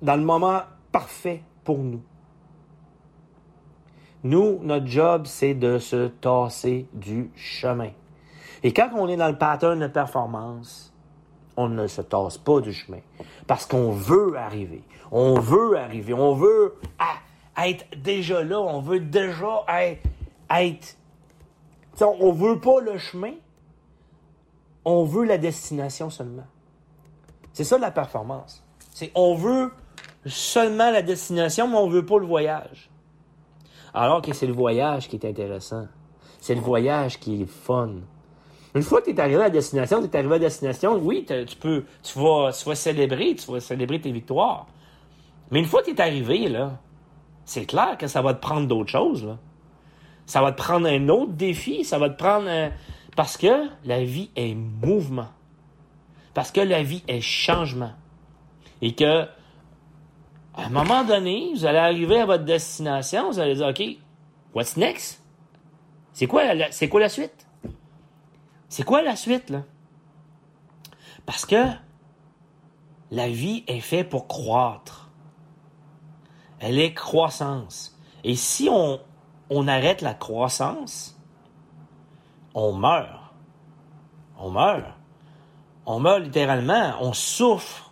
dans 0.00 0.16
le 0.16 0.22
moment 0.22 0.60
parfait 0.92 1.42
pour 1.64 1.78
nous. 1.78 2.02
Nous, 4.24 4.60
notre 4.62 4.86
job, 4.86 5.26
c'est 5.26 5.54
de 5.54 5.78
se 5.78 6.06
tasser 6.08 6.86
du 6.92 7.30
chemin. 7.34 7.90
Et 8.62 8.72
quand 8.72 8.90
on 8.94 9.08
est 9.08 9.16
dans 9.16 9.28
le 9.28 9.38
pattern 9.38 9.80
de 9.80 9.88
performance, 9.88 10.92
on 11.56 11.68
ne 11.68 11.86
se 11.86 12.00
tasse 12.00 12.38
pas 12.38 12.60
du 12.60 12.72
chemin. 12.72 13.00
Parce 13.46 13.66
qu'on 13.66 13.90
veut 13.90 14.36
arriver. 14.36 14.84
On 15.10 15.38
veut 15.38 15.76
arriver. 15.76 16.14
On 16.14 16.34
veut 16.34 16.76
être 17.56 17.84
déjà 18.00 18.42
là. 18.42 18.60
On 18.60 18.80
veut 18.80 19.00
déjà 19.00 19.64
être. 19.68 20.08
être 20.50 20.96
on 22.00 22.32
veut 22.32 22.58
pas 22.58 22.80
le 22.80 22.98
chemin. 22.98 23.32
On 24.84 25.04
veut 25.04 25.24
la 25.24 25.38
destination 25.38 26.10
seulement. 26.10 26.46
C'est 27.52 27.64
ça 27.64 27.78
la 27.78 27.90
performance. 27.90 28.64
C'est 28.92 29.12
on 29.14 29.34
veut 29.34 29.72
seulement 30.26 30.90
la 30.90 31.02
destination, 31.02 31.68
mais 31.68 31.76
on 31.76 31.88
veut 31.88 32.06
pas 32.06 32.18
le 32.18 32.26
voyage. 32.26 32.91
Alors 33.94 34.22
que 34.22 34.32
c'est 34.32 34.46
le 34.46 34.52
voyage 34.52 35.08
qui 35.08 35.16
est 35.16 35.24
intéressant. 35.24 35.86
C'est 36.40 36.54
le 36.54 36.60
voyage 36.60 37.20
qui 37.20 37.42
est 37.42 37.46
fun. 37.46 37.90
Une 38.74 38.82
fois 38.82 39.00
que 39.00 39.10
tu 39.10 39.16
es 39.16 39.20
arrivé 39.20 39.42
à 39.42 39.50
destination, 39.50 40.00
tu 40.00 40.06
es 40.06 40.16
arrivé 40.16 40.36
à 40.36 40.38
destination, 40.38 40.96
oui, 40.96 41.26
tu 41.26 41.56
peux, 41.56 41.84
tu 42.02 42.18
vas, 42.18 42.52
tu 42.52 42.64
vas 42.64 42.74
célébrer, 42.74 43.34
tu 43.34 43.50
vas 43.50 43.60
célébrer 43.60 44.00
tes 44.00 44.10
victoires. 44.10 44.66
Mais 45.50 45.60
une 45.60 45.66
fois 45.66 45.82
que 45.82 45.90
tu 45.90 45.96
es 45.96 46.00
arrivé, 46.00 46.48
là, 46.48 46.80
c'est 47.44 47.66
clair 47.66 47.98
que 47.98 48.06
ça 48.06 48.22
va 48.22 48.32
te 48.32 48.40
prendre 48.40 48.66
d'autres 48.66 48.90
choses, 48.90 49.24
là. 49.24 49.38
Ça 50.24 50.40
va 50.40 50.52
te 50.52 50.56
prendre 50.56 50.86
un 50.86 51.08
autre 51.08 51.32
défi, 51.32 51.84
ça 51.84 51.98
va 51.98 52.08
te 52.08 52.16
prendre. 52.16 52.48
Parce 53.16 53.36
que 53.36 53.68
la 53.84 54.02
vie 54.04 54.30
est 54.36 54.54
mouvement. 54.54 55.28
Parce 56.32 56.50
que 56.50 56.60
la 56.60 56.82
vie 56.82 57.02
est 57.08 57.20
changement. 57.20 57.92
Et 58.80 58.94
que, 58.94 59.26
à 60.54 60.66
un 60.66 60.68
moment 60.68 61.04
donné, 61.04 61.50
vous 61.54 61.64
allez 61.64 61.78
arriver 61.78 62.20
à 62.20 62.26
votre 62.26 62.44
destination, 62.44 63.30
vous 63.30 63.38
allez 63.38 63.54
dire, 63.54 63.68
OK, 63.68 63.82
what's 64.54 64.76
next? 64.76 65.22
C'est 66.12 66.26
quoi, 66.26 66.52
la- 66.54 66.70
c'est 66.72 66.88
quoi 66.88 67.00
la 67.00 67.08
suite? 67.08 67.46
C'est 68.68 68.82
quoi 68.84 69.02
la 69.02 69.16
suite, 69.16 69.50
là? 69.50 69.62
Parce 71.24 71.46
que 71.46 71.64
la 73.10 73.28
vie 73.28 73.64
est 73.66 73.80
faite 73.80 74.08
pour 74.08 74.26
croître. 74.26 75.10
Elle 76.58 76.78
est 76.78 76.94
croissance. 76.94 77.98
Et 78.24 78.34
si 78.36 78.68
on, 78.70 79.00
on 79.50 79.68
arrête 79.68 80.00
la 80.02 80.14
croissance, 80.14 81.18
on 82.54 82.72
meurt. 82.72 83.20
On 84.38 84.50
meurt. 84.50 84.84
On 85.86 85.98
meurt 86.00 86.20
littéralement. 86.20 86.94
On 87.00 87.12
souffre. 87.12 87.91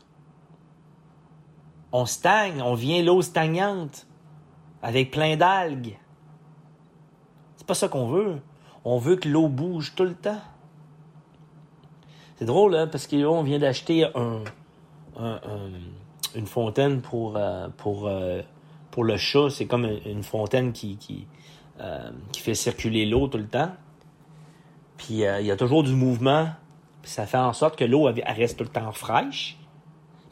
On 1.93 2.07
stagne. 2.07 2.63
On 2.63 2.75
vient 2.75 3.03
l'eau 3.03 3.23
stagnante 3.23 4.07
avec 4.83 5.11
plein 5.11 5.37
d'algues. 5.37 5.99
C'est 7.57 7.67
pas 7.67 7.75
ça 7.75 7.89
qu'on 7.89 8.09
veut. 8.09 8.41
On 8.85 8.99
veut 8.99 9.17
que 9.17 9.29
l'eau 9.29 9.49
bouge 9.49 9.95
tout 9.95 10.05
le 10.05 10.15
temps. 10.15 10.41
C'est 12.37 12.47
drôle, 12.47 12.75
hein, 12.75 12.87
parce 12.87 13.07
que 13.07 13.17
là, 13.17 13.29
on 13.31 13.43
vient 13.43 13.59
d'acheter 13.59 14.05
un, 14.05 14.43
un- 15.19 15.35
un- 15.35 15.71
une 16.35 16.47
fontaine 16.47 17.03
pour, 17.03 17.37
euh, 17.37 17.69
euh, 18.07 18.43
pour 18.91 19.05
le 19.05 19.17
chat. 19.19 19.51
C'est 19.51 19.67
comme 19.67 19.85
une, 20.07 20.23
fontaine 20.23 20.73
qui, 20.73 20.97
qui, 20.97 21.27
euh, 21.81 22.11
qui 22.33 22.41
fait 22.41 22.55
circuler 22.55 23.05
l'eau 23.05 23.29
tout 23.29 23.37
le 23.39 23.47
temps. 23.49 23.73
Puis 24.97 25.15
il 25.25 25.47
y 25.47 25.51
a 25.51 25.57
toujours 25.57 25.83
du 25.83 25.93
mouvement. 25.95 26.49
Ça 27.03 27.27
fait 27.27 27.37
en 27.39 27.53
sorte 27.53 27.77
que 27.77 27.85
l'eau 27.85 28.05
reste 28.05 28.59
tout 28.59 28.65
le 28.65 28.71
temps 28.71 28.93
fraîche. 28.93 29.59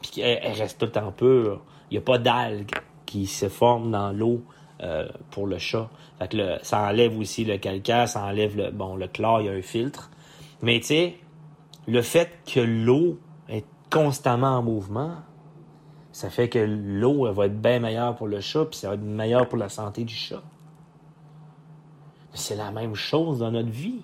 Puis 0.01 0.21
elle 0.21 0.53
reste 0.53 0.79
tout 0.79 0.85
le 0.85 0.91
temps 0.91 1.11
pure. 1.11 1.61
Il 1.91 1.95
n'y 1.95 1.97
a 1.97 2.01
pas 2.01 2.17
d'algues 2.17 2.71
qui 3.05 3.25
se 3.27 3.49
forment 3.49 3.91
dans 3.91 4.11
l'eau 4.11 4.41
euh, 4.81 5.07
pour 5.31 5.47
le 5.47 5.57
chat. 5.57 5.89
Fait 6.19 6.27
que 6.29 6.37
le- 6.37 6.57
ça 6.61 6.81
enlève 6.83 7.17
aussi 7.17 7.43
le 7.43 7.57
calcaire, 7.57 8.07
ça 8.07 8.23
enlève 8.23 8.55
le, 8.55 8.71
bon, 8.71 8.95
le 8.95 9.07
chlore, 9.07 9.41
il 9.41 9.47
y 9.47 9.49
a 9.49 9.53
un 9.53 9.61
filtre. 9.61 10.09
Mais 10.61 10.79
tu 10.79 10.87
sais, 10.87 11.15
le 11.87 12.01
fait 12.01 12.29
que 12.45 12.59
l'eau 12.59 13.17
est 13.49 13.65
constamment 13.89 14.57
en 14.57 14.61
mouvement, 14.63 15.15
ça 16.11 16.29
fait 16.29 16.49
que 16.49 16.59
l'eau 16.59 17.31
va 17.33 17.47
être 17.47 17.59
bien 17.61 17.79
meilleure 17.79 18.15
pour 18.15 18.27
le 18.27 18.39
chat, 18.41 18.65
puis 18.65 18.77
ça 18.79 18.89
va 18.89 18.93
être 18.95 19.01
meilleur 19.01 19.47
pour 19.49 19.57
la 19.57 19.69
santé 19.69 20.03
du 20.03 20.13
chat. 20.13 20.41
C'est 22.33 22.55
la 22.55 22.71
même 22.71 22.95
chose 22.95 23.39
dans 23.39 23.51
notre 23.51 23.69
vie. 23.69 24.01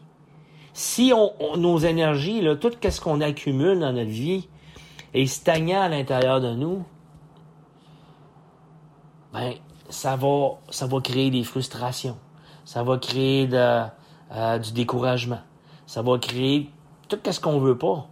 Si 0.74 1.14
on, 1.16 1.32
on- 1.40 1.58
nos 1.58 1.78
énergies, 1.78 2.42
là, 2.42 2.56
tout 2.56 2.72
ce 2.82 3.00
qu'on 3.02 3.22
accumule 3.22 3.80
dans 3.80 3.94
notre 3.94 4.10
vie 4.10 4.50
est 5.16 5.28
stagnant 5.28 5.82
à 5.82 5.90
l'intérieur 5.90 6.42
de 6.42 6.54
nous, 6.54 6.84
ben, 9.34 9.54
ça 9.90 10.16
va, 10.16 10.60
ça 10.70 10.88
va 10.88 11.02
créer 11.02 11.30
des 11.30 11.44
frustrations. 11.44 12.18
Ça 12.64 12.84
va 12.84 12.98
créer 12.98 13.50
euh, 13.52 14.60
du 14.60 14.72
découragement. 14.74 15.40
Ça 15.86 16.02
va 16.02 16.18
créer 16.18 16.70
tout 17.08 17.20
ce 17.30 17.40
qu'on 17.40 17.60
veut 17.60 17.78
pas. 17.78 18.08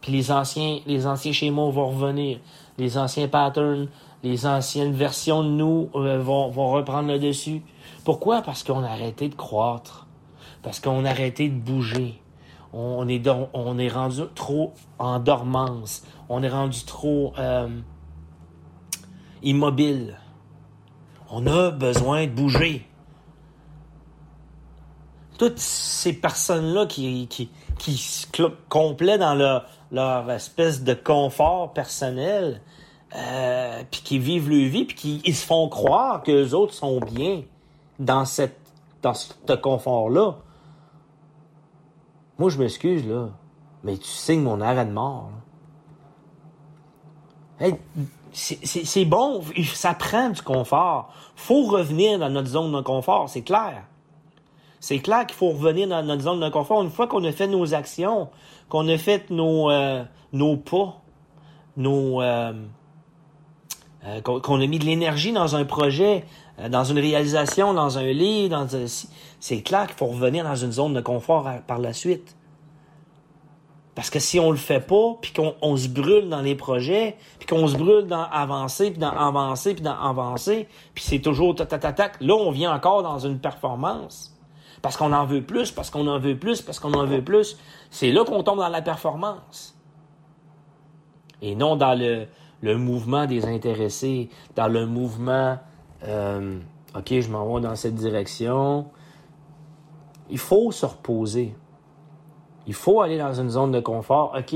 Puis 0.00 0.12
les 0.12 0.32
anciens, 0.32 0.80
les 0.86 1.06
anciens 1.06 1.32
schémas 1.32 1.70
vont 1.70 1.88
revenir. 1.88 2.40
Les 2.78 2.98
anciens 2.98 3.28
patterns, 3.28 3.88
les 4.22 4.46
anciennes 4.46 4.92
versions 4.92 5.44
de 5.44 5.48
nous 5.48 5.90
euh, 5.94 6.18
vont, 6.18 6.50
vont 6.50 6.72
reprendre 6.72 7.08
le 7.08 7.18
dessus. 7.18 7.62
Pourquoi? 8.04 8.42
Parce 8.42 8.64
qu'on 8.64 8.82
a 8.82 8.88
arrêté 8.88 9.28
de 9.28 9.34
croître. 9.34 10.06
Parce 10.62 10.80
qu'on 10.80 11.04
a 11.04 11.10
arrêté 11.10 11.48
de 11.48 11.58
bouger. 11.58 12.21
On 12.72 13.06
est, 13.08 13.18
dor- 13.18 13.50
on 13.52 13.78
est 13.78 13.88
rendu 13.88 14.22
trop 14.34 14.72
en 14.98 15.18
dormance. 15.18 16.02
On 16.28 16.42
est 16.42 16.48
rendu 16.48 16.84
trop 16.84 17.34
euh, 17.38 17.68
immobile. 19.42 20.16
On 21.30 21.46
a 21.46 21.70
besoin 21.70 22.26
de 22.26 22.32
bouger. 22.32 22.86
Toutes 25.38 25.58
ces 25.58 26.12
personnes-là 26.12 26.86
qui, 26.86 27.26
qui, 27.28 27.50
qui 27.78 27.96
se 27.96 28.26
complaient 28.68 29.18
dans 29.18 29.34
leur, 29.34 30.30
espèce 30.30 30.82
de 30.84 30.94
confort 30.94 31.72
personnel 31.72 32.62
euh, 33.14 33.82
puis 33.90 34.00
qui 34.02 34.18
vivent 34.18 34.48
leur 34.48 34.70
vie, 34.70 34.84
puis 34.84 35.20
qui 35.22 35.32
se 35.32 35.44
font 35.44 35.68
croire 35.68 36.22
que 36.22 36.30
les 36.30 36.54
autres 36.54 36.72
sont 36.72 37.00
bien 37.00 37.42
dans 37.98 38.24
cette 38.24 38.58
dans 39.02 39.14
ce 39.14 39.52
confort-là. 39.54 40.36
Moi, 42.38 42.50
je 42.50 42.58
m'excuse, 42.58 43.06
là, 43.06 43.28
mais 43.84 43.96
tu 43.96 44.08
signes 44.08 44.42
mon 44.42 44.60
arrêt 44.60 44.86
de 44.86 44.92
mort. 44.92 45.30
c'est 48.32 49.04
bon, 49.04 49.42
ça 49.74 49.94
prend 49.94 50.30
du 50.30 50.42
confort. 50.42 51.12
faut 51.36 51.64
revenir 51.64 52.18
dans 52.18 52.30
notre 52.30 52.48
zone 52.48 52.72
de 52.72 52.80
confort, 52.80 53.28
c'est 53.28 53.42
clair. 53.42 53.84
C'est 54.80 54.98
clair 54.98 55.26
qu'il 55.26 55.36
faut 55.36 55.50
revenir 55.50 55.86
dans 55.86 56.02
notre 56.02 56.22
zone 56.22 56.40
de 56.40 56.48
confort 56.48 56.82
une 56.82 56.90
fois 56.90 57.06
qu'on 57.06 57.22
a 57.24 57.30
fait 57.30 57.46
nos 57.46 57.72
actions, 57.72 58.30
qu'on 58.68 58.88
a 58.88 58.98
fait 58.98 59.30
nos, 59.30 59.70
euh, 59.70 60.02
nos 60.32 60.56
pas, 60.56 61.00
nos, 61.76 62.20
euh, 62.20 62.52
euh, 64.04 64.20
qu'on 64.20 64.60
a 64.60 64.66
mis 64.66 64.78
de 64.78 64.84
l'énergie 64.84 65.32
dans 65.32 65.54
un 65.54 65.64
projet, 65.64 66.24
euh, 66.58 66.68
dans 66.68 66.84
une 66.84 66.98
réalisation, 66.98 67.72
dans 67.72 67.98
un 67.98 68.10
livre, 68.12 68.50
dans 68.50 68.76
un... 68.76 68.86
c'est 69.38 69.62
clair 69.62 69.86
qu'il 69.86 69.96
faut 69.96 70.06
revenir 70.06 70.44
dans 70.44 70.56
une 70.56 70.72
zone 70.72 70.94
de 70.94 71.00
confort 71.00 71.48
par 71.66 71.78
la 71.78 71.92
suite. 71.92 72.36
Parce 73.94 74.08
que 74.08 74.18
si 74.18 74.40
on 74.40 74.50
le 74.50 74.56
fait 74.56 74.80
pas, 74.80 75.16
puis 75.20 75.32
qu'on 75.32 75.54
on 75.60 75.76
se 75.76 75.88
brûle 75.88 76.28
dans 76.30 76.40
les 76.40 76.54
projets, 76.54 77.16
puis 77.38 77.46
qu'on 77.46 77.68
se 77.68 77.76
brûle 77.76 78.06
dans 78.06 78.24
avancer, 78.24 78.90
puis 78.90 78.98
dans 78.98 79.10
avancer, 79.10 79.74
puis 79.74 79.82
dans 79.82 79.98
avancer, 79.98 80.66
puis 80.94 81.04
c'est 81.04 81.18
toujours 81.18 81.54
tac, 81.54 81.68
tac, 81.68 81.94
tac, 81.94 82.20
là, 82.20 82.34
on 82.34 82.50
vient 82.50 82.74
encore 82.74 83.02
dans 83.02 83.18
une 83.18 83.38
performance. 83.38 84.34
Parce 84.80 84.96
qu'on 84.96 85.12
en 85.12 85.26
veut 85.26 85.42
plus, 85.42 85.70
parce 85.70 85.90
qu'on 85.90 86.08
en 86.08 86.18
veut 86.18 86.36
plus, 86.36 86.62
parce 86.62 86.80
qu'on 86.80 86.94
en 86.94 87.06
veut 87.06 87.22
plus. 87.22 87.56
C'est 87.90 88.10
là 88.10 88.24
qu'on 88.24 88.42
tombe 88.42 88.58
dans 88.58 88.68
la 88.68 88.82
performance. 88.82 89.78
Et 91.40 91.54
non 91.54 91.76
dans 91.76 91.94
le, 91.94 92.26
le 92.62 92.78
mouvement 92.78 93.26
des 93.26 93.44
intéressés, 93.44 94.30
dans 94.54 94.68
le 94.68 94.86
mouvement, 94.86 95.58
euh, 96.04 96.58
OK, 96.96 97.12
je 97.20 97.30
m'en 97.30 97.54
vais 97.54 97.60
dans 97.60 97.74
cette 97.74 97.96
direction. 97.96 98.86
Il 100.30 100.38
faut 100.38 100.70
se 100.70 100.86
reposer. 100.86 101.54
Il 102.66 102.74
faut 102.74 103.00
aller 103.00 103.18
dans 103.18 103.32
une 103.32 103.50
zone 103.50 103.72
de 103.72 103.80
confort. 103.80 104.34
OK, 104.38 104.54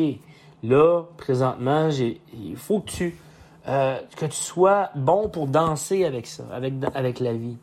là, 0.62 1.02
présentement, 1.16 1.88
il 1.90 2.56
faut 2.56 2.80
que 2.80 2.90
tu, 2.90 3.18
euh, 3.66 3.98
que 4.16 4.26
tu 4.26 4.36
sois 4.36 4.90
bon 4.94 5.28
pour 5.28 5.48
danser 5.48 6.04
avec 6.04 6.26
ça, 6.26 6.44
avec, 6.52 6.74
avec 6.94 7.18
la 7.18 7.32
vie. 7.32 7.58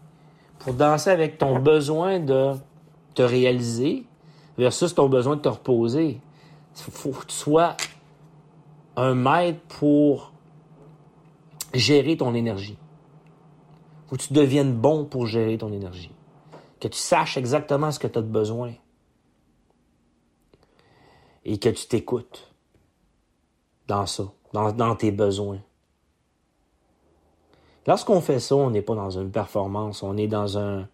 Pour 0.59 0.73
danser 0.73 1.09
avec 1.09 1.37
ton 1.37 1.59
besoin 1.59 2.19
de 2.19 2.51
te 3.15 3.21
réaliser 3.21 4.05
versus 4.57 4.93
ton 4.93 5.07
besoin 5.07 5.37
de 5.37 5.41
te 5.41 5.49
reposer. 5.49 6.19
Il 6.75 6.91
faut 6.91 7.11
que 7.11 7.27
tu 7.27 7.35
sois 7.35 7.77
un 8.97 9.15
maître 9.15 9.59
pour 9.79 10.32
gérer 11.73 12.17
ton 12.17 12.33
énergie. 12.33 12.77
Faut 14.07 14.15
que 14.15 14.21
tu 14.21 14.33
deviennes 14.33 14.73
bon 14.73 15.05
pour 15.05 15.25
gérer 15.25 15.57
ton 15.57 15.71
énergie. 15.71 16.11
Que 16.79 16.87
tu 16.87 16.97
saches 16.97 17.37
exactement 17.37 17.91
ce 17.91 17.99
que 17.99 18.07
tu 18.07 18.19
as 18.19 18.21
de 18.21 18.27
besoin 18.27 18.73
et 21.45 21.57
que 21.57 21.69
tu 21.69 21.87
t'écoutes 21.87 22.53
dans 23.87 24.05
ça, 24.05 24.23
dans, 24.53 24.95
tes 24.95 25.11
besoins. 25.11 25.59
Lorsqu'on 27.85 28.21
fait 28.21 28.39
ça, 28.39 28.55
on 28.55 28.69
n'est 28.69 28.81
pas 28.81 28.95
dans 28.95 29.09
une 29.09 29.31
performance, 29.31 30.03
on 30.03 30.15
est 30.15 30.27
dans 30.27 30.85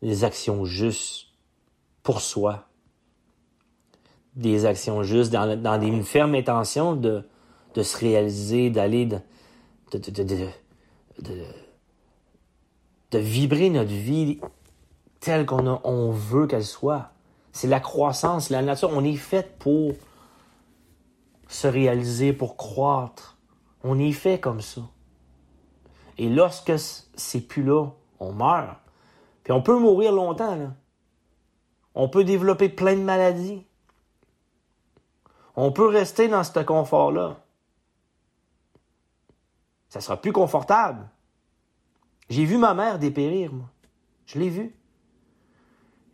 des 0.00 0.24
actions 0.24 0.64
justes 0.64 1.26
pour 2.02 2.20
soi. 2.20 2.66
Des 4.36 4.64
actions 4.64 5.02
justes, 5.02 5.32
dans, 5.32 5.80
une 5.80 6.02
ferme 6.02 6.34
intention 6.34 6.96
de, 6.96 7.24
de 7.74 7.82
se 7.82 7.98
réaliser, 7.98 8.70
d'aller 8.70 9.06
de, 9.96 10.48
vibrer 13.18 13.70
notre 13.70 13.92
vie 13.92 14.40
telle 15.20 15.46
qu'on 15.46 15.80
on 15.84 16.10
veut 16.10 16.46
qu'elle 16.46 16.64
soit. 16.64 17.10
C'est 17.52 17.68
la 17.68 17.80
croissance, 17.80 18.50
la 18.50 18.62
nature. 18.62 18.90
On 18.92 19.04
est 19.04 19.16
fait 19.16 19.56
pour 19.58 19.92
se 21.48 21.68
réaliser, 21.68 22.32
pour 22.32 22.56
croître. 22.56 23.38
On 23.84 23.98
est 23.98 24.12
fait 24.12 24.40
comme 24.40 24.60
ça. 24.60 24.82
Et 26.18 26.28
lorsque 26.28 26.72
c'est 26.78 27.40
plus 27.40 27.62
là, 27.62 27.86
on 28.18 28.32
meurt. 28.32 28.76
Puis 29.44 29.52
on 29.52 29.62
peut 29.62 29.78
mourir 29.78 30.12
longtemps, 30.12 30.56
là. 30.56 30.74
On 31.94 32.08
peut 32.08 32.24
développer 32.24 32.68
plein 32.68 32.96
de 32.96 33.02
maladies. 33.02 33.64
On 35.54 35.70
peut 35.70 35.86
rester 35.86 36.26
dans 36.26 36.42
ce 36.42 36.58
confort-là. 36.58 37.43
Ça 39.94 40.00
sera 40.00 40.20
plus 40.20 40.32
confortable. 40.32 41.08
J'ai 42.28 42.44
vu 42.44 42.58
ma 42.58 42.74
mère 42.74 42.98
dépérir, 42.98 43.52
moi. 43.52 43.70
Je 44.26 44.40
l'ai 44.40 44.48
vu. 44.48 44.74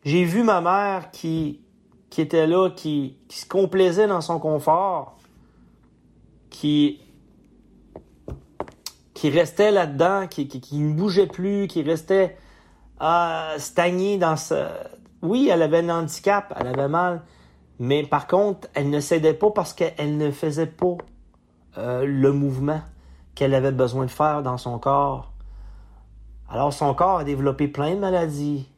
J'ai 0.04 0.24
vu 0.24 0.42
ma 0.42 0.60
mère 0.60 1.10
qui, 1.12 1.62
qui 2.10 2.20
était 2.20 2.46
là, 2.46 2.68
qui, 2.68 3.16
qui 3.26 3.38
se 3.38 3.46
complaisait 3.46 4.06
dans 4.06 4.20
son 4.20 4.38
confort, 4.38 5.16
qui, 6.50 7.00
qui 9.14 9.30
restait 9.30 9.70
là-dedans, 9.70 10.26
qui, 10.28 10.46
qui, 10.46 10.78
ne 10.78 10.92
bougeait 10.92 11.26
plus, 11.26 11.66
qui 11.66 11.80
restait 11.80 12.36
euh, 13.00 13.56
stagnée 13.56 14.18
dans 14.18 14.36
ce... 14.36 14.68
Oui, 15.22 15.48
elle 15.50 15.62
avait 15.62 15.78
un 15.78 16.00
handicap, 16.00 16.54
elle 16.60 16.66
avait 16.66 16.88
mal, 16.88 17.22
mais 17.78 18.02
par 18.02 18.26
contre, 18.26 18.68
elle 18.74 18.90
ne 18.90 19.00
cédait 19.00 19.32
pas 19.32 19.52
parce 19.52 19.72
qu'elle 19.72 20.18
ne 20.18 20.30
faisait 20.30 20.66
pas 20.66 20.98
euh, 21.78 22.04
le 22.04 22.30
mouvement 22.30 22.82
qu'elle 23.40 23.54
avait 23.54 23.72
besoin 23.72 24.04
de 24.04 24.10
faire 24.10 24.42
dans 24.42 24.58
son 24.58 24.78
corps. 24.78 25.32
Alors 26.50 26.74
son 26.74 26.92
corps 26.92 27.20
a 27.20 27.24
développé 27.24 27.68
plein 27.68 27.94
de 27.94 27.98
maladies. 27.98 28.68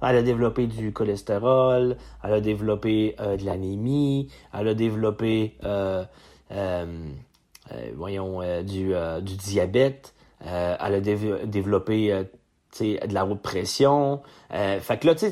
Elle 0.00 0.16
a 0.16 0.22
développé 0.22 0.66
du 0.66 0.94
cholestérol, 0.94 1.98
elle 2.22 2.32
a 2.32 2.40
développé 2.40 3.14
euh, 3.20 3.36
de 3.36 3.44
l'anémie, 3.44 4.32
elle 4.54 4.68
a 4.68 4.74
développé, 4.74 5.58
euh, 5.62 6.06
euh, 6.52 7.12
du, 8.62 9.36
diabète, 9.36 10.14
elle 10.40 10.94
a 10.94 11.00
dév- 11.02 11.44
développé 11.44 12.24
de 12.80 13.12
la 13.14 13.26
haute 13.26 13.42
pression. 13.42 14.22
Fait 14.48 14.98
que 14.98 15.06
là, 15.06 15.14
tu 15.14 15.26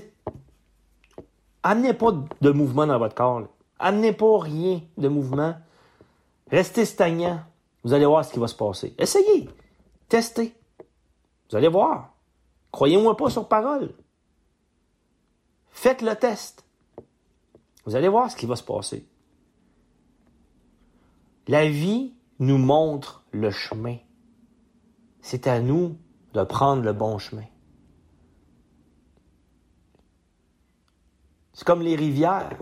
amenez 1.63 1.95
pas 1.95 2.13
de 2.43 2.51
mouvement 2.51 2.87
dans 2.87 2.99
votre 2.99 3.15
corps. 3.15 3.45
Amenez 3.79 4.13
pas 4.13 4.39
rien 4.39 4.83
de 4.99 5.09
mouvement. 5.09 5.55
Restez 6.51 6.85
stagnant. 6.85 7.41
Vous 7.85 7.93
allez 7.93 8.07
voir 8.07 8.25
ce 8.25 8.33
qui 8.33 8.39
va 8.39 8.49
se 8.49 8.55
passer. 8.55 8.95
Essayez. 8.99 9.49
Testez. 10.09 10.55
Vous 11.51 11.57
allez 11.57 11.69
voir. 11.69 12.15
Croyez-moi 12.71 13.17
pas 13.17 13.31
sur 13.31 13.49
parole. 13.49 13.95
Faites 15.71 16.03
le 16.03 16.15
test. 16.15 16.65
Vous 17.85 17.97
allez 17.97 18.09
voir 18.09 18.31
ce 18.31 18.37
qui 18.37 18.47
va 18.47 18.57
se 18.57 18.63
passer. 18.63 19.07
La 21.49 21.69
vie 21.69 22.15
nous 22.39 22.59
montre 22.59 23.25
le 23.33 23.51
chemin. 23.51 23.97
C'est 25.21 25.47
à 25.47 25.61
nous 25.61 25.99
de 26.35 26.45
prendre 26.45 26.83
le 26.83 26.93
bon 26.93 27.19
chemin. 27.19 27.47
C'est 31.53 31.67
comme 31.67 31.83
les 31.83 31.97
rivières. 31.97 32.57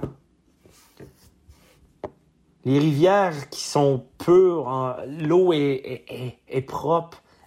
Les 2.65 2.79
rivières 2.79 3.49
qui 3.49 3.63
sont 3.63 4.05
pures, 4.19 4.69
en- 4.69 4.97
l'eau 5.07 5.53
est, 5.53 5.59
est- 5.59 6.05
est- 6.09 6.39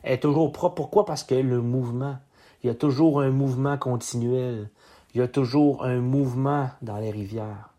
est 0.03 0.19
toujours 0.21 0.51
propre. 0.51 0.75
Pourquoi? 0.75 1.05
Parce 1.05 1.23
que 1.23 1.35
le 1.35 1.61
mouvement, 1.61 2.17
il 2.63 2.67
y 2.67 2.69
a 2.69 2.75
toujours 2.75 3.21
un 3.21 3.29
mouvement 3.29 3.77
continuel. 3.77 4.69
Il 5.13 5.19
y 5.19 5.21
a 5.21 5.27
toujours 5.27 5.83
un 5.83 5.99
mouvement 5.99 6.69
dans 6.81 6.97
les 6.97 7.11
rivières. 7.11 7.69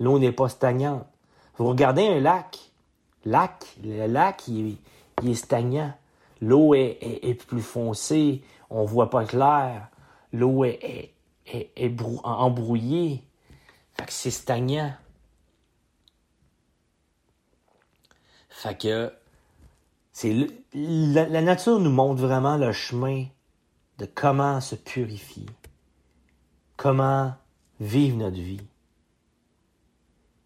L'eau 0.00 0.18
n'est 0.18 0.32
pas 0.32 0.48
stagnante. 0.48 1.04
Vous 1.58 1.66
regardez 1.68 2.06
un 2.06 2.20
lac. 2.20 2.58
Lac, 3.26 3.64
le 3.84 4.06
lac, 4.06 4.48
il, 4.48 4.76
est- 5.22 5.34
stagnant. 5.34 5.92
L'eau 6.40 6.74
est, 6.74 6.98
plus 7.46 7.62
foncée. 7.62 8.42
On 8.70 8.84
voit 8.84 9.10
pas 9.10 9.24
clair. 9.24 9.88
L'eau 10.32 10.64
est, 10.64 10.78
est, 10.82 11.12
est- 11.46 11.70
est 11.76 11.88
brou- 11.90 12.20
embrouillée. 12.24 13.22
C'est 14.08 14.30
stagnant. 14.30 14.92
Fait 18.54 18.80
que 18.80 19.12
la 20.72 21.42
nature 21.42 21.80
nous 21.80 21.90
montre 21.90 22.22
vraiment 22.22 22.56
le 22.56 22.70
chemin 22.70 23.26
de 23.98 24.06
comment 24.06 24.60
se 24.60 24.76
purifier, 24.76 25.44
comment 26.76 27.34
vivre 27.80 28.16
notre 28.16 28.36
vie. 28.36 28.60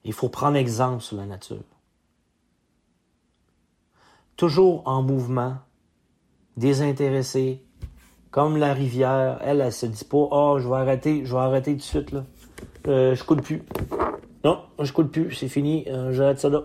Il 0.05 0.15
faut 0.15 0.31
prendre 0.31 0.57
exemple 0.57 1.03
sur 1.03 1.19
la 1.19 1.27
nature. 1.27 1.63
Toujours 4.37 4.83
en 4.89 5.03
mouvement, 5.03 5.59
désintéressé, 6.57 7.63
comme 8.31 8.57
la 8.57 8.73
rivière. 8.73 9.39
Elle, 9.43 9.61
elle 9.61 9.73
se 9.73 9.85
dit 9.85 10.05
pas, 10.05 10.29
oh, 10.31 10.57
je 10.59 10.67
vais 10.67 10.77
arrêter, 10.77 11.27
je 11.27 11.33
vais 11.35 11.43
arrêter 11.43 11.73
tout 11.73 11.79
de 11.79 11.83
suite 11.83 12.13
là. 12.13 12.25
Euh, 12.87 13.15
je 13.15 13.23
coule 13.23 13.43
plus. 13.43 13.63
Non, 14.45 14.63
je 14.81 14.93
coule 14.93 15.11
plus, 15.11 15.35
c'est 15.35 15.49
fini, 15.49 15.85
euh, 15.89 16.13
j'arrête 16.13 16.41
ça 16.41 16.49
là. 16.49 16.65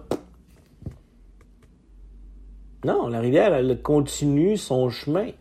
Non, 2.84 3.08
la 3.08 3.19
rivière, 3.19 3.54
elle 3.54 3.82
continue 3.82 4.58
son 4.58 4.89
chemin. 4.89 5.32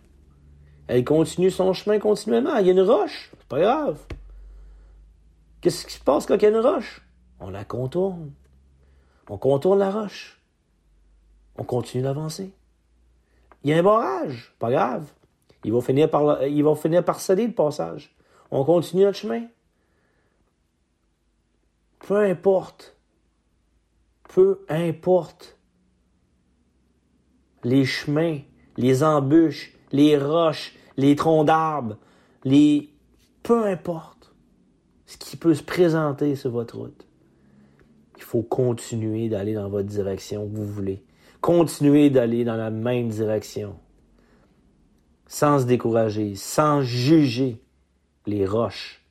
Elle 0.86 1.04
continue 1.04 1.50
son 1.50 1.72
chemin 1.72 1.98
continuellement. 1.98 2.56
Il 2.56 2.66
y 2.66 2.70
a 2.70 2.72
une 2.72 2.80
roche. 2.80 3.30
C'est 3.38 3.48
pas 3.48 3.60
grave. 3.60 3.98
Qu'est-ce 5.60 5.86
qui 5.86 5.94
se 5.94 6.00
passe 6.00 6.26
quand 6.26 6.36
il 6.36 6.42
y 6.42 6.46
a 6.46 6.50
une 6.50 6.58
roche? 6.58 7.02
On 7.40 7.50
la 7.50 7.64
contourne. 7.64 8.32
On 9.28 9.38
contourne 9.38 9.78
la 9.78 9.90
roche. 9.90 10.40
On 11.56 11.64
continue 11.64 12.02
d'avancer. 12.02 12.52
Il 13.64 13.70
y 13.70 13.72
a 13.72 13.78
un 13.78 13.82
barrage. 13.82 14.54
Pas 14.58 14.70
grave. 14.70 15.12
Ils 15.64 15.72
vont 15.72 15.80
finir 15.80 16.10
par, 16.10 16.44
ils 16.44 16.62
vont 16.62 16.74
finir 16.74 17.04
par 17.04 17.20
céder 17.20 17.46
le 17.46 17.54
passage. 17.54 18.14
On 18.50 18.64
continue 18.64 19.04
notre 19.04 19.18
chemin. 19.18 19.46
Peu 22.00 22.16
importe. 22.16 22.96
Peu 24.28 24.64
importe. 24.68 25.56
Les 27.64 27.84
chemins, 27.84 28.38
les 28.76 29.02
embûches, 29.02 29.72
les 29.92 30.18
roches, 30.18 30.74
les 30.96 31.16
troncs 31.16 31.46
d'arbres, 31.46 31.96
les... 32.44 32.88
Peu 33.42 33.66
importe 33.66 34.32
ce 35.06 35.16
qui 35.16 35.36
peut 35.36 35.54
se 35.54 35.62
présenter 35.62 36.36
sur 36.36 36.50
votre 36.50 36.78
route. 36.78 37.06
Il 38.16 38.22
faut 38.22 38.42
continuer 38.42 39.28
d'aller 39.28 39.54
dans 39.54 39.68
votre 39.68 39.88
direction 39.88 40.48
que 40.48 40.56
vous 40.56 40.66
voulez. 40.66 41.04
Continuer 41.40 42.08
d'aller 42.08 42.44
dans 42.44 42.56
la 42.56 42.70
même 42.70 43.08
direction. 43.08 43.76
Sans 45.26 45.58
se 45.58 45.64
décourager, 45.64 46.36
sans 46.36 46.82
juger 46.82 47.60
les 48.26 48.46
roches. 48.46 49.04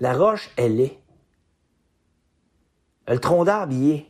La 0.00 0.14
roche, 0.14 0.50
elle 0.56 0.80
est. 0.80 0.98
Le 3.06 3.18
tronc 3.18 3.44
d'arbre, 3.44 3.72
il 3.72 3.90
est. 3.90 4.06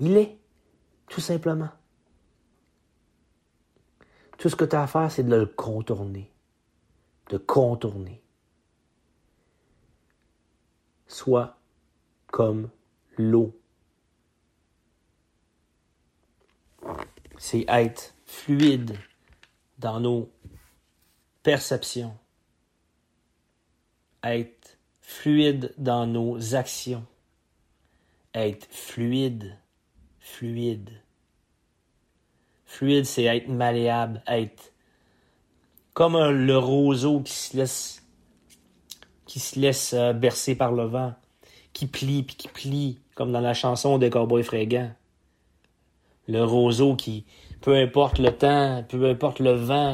Il 0.00 0.16
est. 0.16 0.38
Tout 1.08 1.20
simplement. 1.20 1.68
Tout 4.38 4.48
ce 4.48 4.56
que 4.56 4.64
tu 4.64 4.74
as 4.74 4.82
à 4.82 4.86
faire, 4.86 5.10
c'est 5.12 5.24
de 5.24 5.36
le 5.36 5.46
contourner. 5.46 6.30
De 7.28 7.36
contourner. 7.36 8.22
Soit 11.06 11.58
comme 12.28 12.70
l'eau. 13.18 13.54
C'est 17.38 17.64
être 17.68 18.14
fluide 18.24 18.96
dans 19.78 20.00
nos 20.00 20.30
perceptions. 21.42 22.16
Être 24.22 24.78
fluide 25.00 25.74
dans 25.76 26.06
nos 26.06 26.54
actions. 26.54 27.04
Être 28.32 28.66
fluide, 28.72 29.58
fluide. 30.30 30.90
Fluide, 32.64 33.04
c'est 33.04 33.24
être 33.24 33.48
malléable, 33.48 34.22
être 34.26 34.72
comme 35.92 36.16
le 36.18 36.56
roseau 36.56 37.20
qui 37.20 37.32
se 37.32 37.56
laisse 37.56 38.00
qui 39.26 39.38
se 39.38 39.60
laisse 39.60 39.92
euh, 39.92 40.12
bercer 40.12 40.56
par 40.56 40.72
le 40.72 40.84
vent, 40.84 41.14
qui 41.72 41.86
plie 41.86 42.24
puis 42.24 42.34
qui 42.34 42.48
plie, 42.48 42.98
comme 43.14 43.30
dans 43.30 43.40
la 43.40 43.54
chanson 43.54 43.96
des 43.96 44.10
Cowboys 44.10 44.42
fringants. 44.42 44.90
Le 46.26 46.42
roseau 46.42 46.96
qui, 46.96 47.24
peu 47.60 47.76
importe 47.76 48.18
le 48.18 48.32
temps, 48.36 48.84
peu 48.88 49.08
importe 49.08 49.38
le 49.38 49.52
vent, 49.52 49.92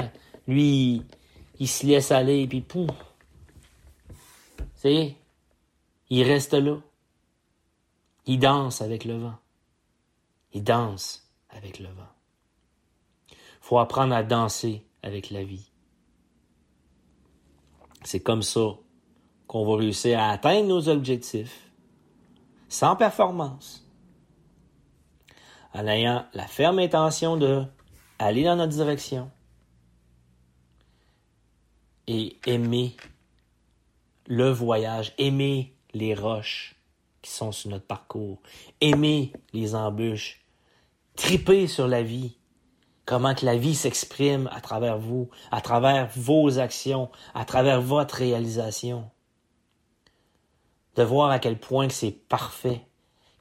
lui, 0.49 0.95
il, 0.95 1.05
il 1.61 1.69
se 1.69 1.85
laisse 1.85 2.13
aller 2.13 2.47
puis 2.47 2.63
pouf. 2.63 2.91
C'est, 4.77 5.17
il 6.09 6.23
reste 6.23 6.55
là. 6.55 6.79
Il 8.25 8.39
danse 8.39 8.81
avec 8.81 9.05
le 9.05 9.19
vent. 9.19 9.35
Il 10.57 10.65
danse 10.65 11.31
avec 11.51 11.81
le 11.81 11.89
vent. 11.89 13.37
Faut 13.61 13.79
apprendre 13.79 14.15
à 14.15 14.23
danser 14.23 14.87
avec 15.03 15.29
la 15.29 15.45
vie. 15.45 15.71
C'est 18.05 18.21
comme 18.21 18.41
ça 18.41 18.71
qu'on 19.49 19.67
va 19.67 19.77
réussir 19.77 20.19
à 20.19 20.31
atteindre 20.31 20.67
nos 20.67 20.89
objectifs 20.89 21.71
sans 22.71 22.97
performance. 22.97 23.87
En 25.75 25.87
ayant 25.87 26.25
la 26.33 26.47
ferme 26.47 26.79
intention 26.79 27.37
de 27.37 27.63
aller 28.19 28.43
dans 28.43 28.57
notre 28.57 28.73
direction 28.73 29.31
et 32.07 32.39
aimer 32.47 32.97
le 34.27 34.49
voyage, 34.49 35.13
aimer 35.19 35.77
les 35.93 36.15
roches 36.15 36.77
qui 37.21 37.31
sont 37.31 37.53
sur 37.53 37.69
notre 37.69 37.87
parcours, 37.87 38.41
aimer 38.81 39.35
les 39.53 39.75
embûches, 39.75 40.46
triper 41.17 41.67
sur 41.67 41.89
la 41.89 42.03
vie, 42.03 42.37
comment 43.05 43.35
que 43.35 43.47
la 43.47 43.57
vie 43.57 43.75
s'exprime 43.75 44.49
à 44.53 44.61
travers 44.61 44.99
vous, 44.99 45.31
à 45.51 45.61
travers 45.61 46.09
vos 46.15 46.59
actions, 46.59 47.11
à 47.35 47.45
travers 47.45 47.81
votre 47.81 48.17
réalisation. 48.17 49.11
De 50.95 51.03
voir 51.03 51.31
à 51.31 51.39
quel 51.39 51.59
point 51.59 51.89
c'est 51.89 52.13
parfait, 52.13 52.87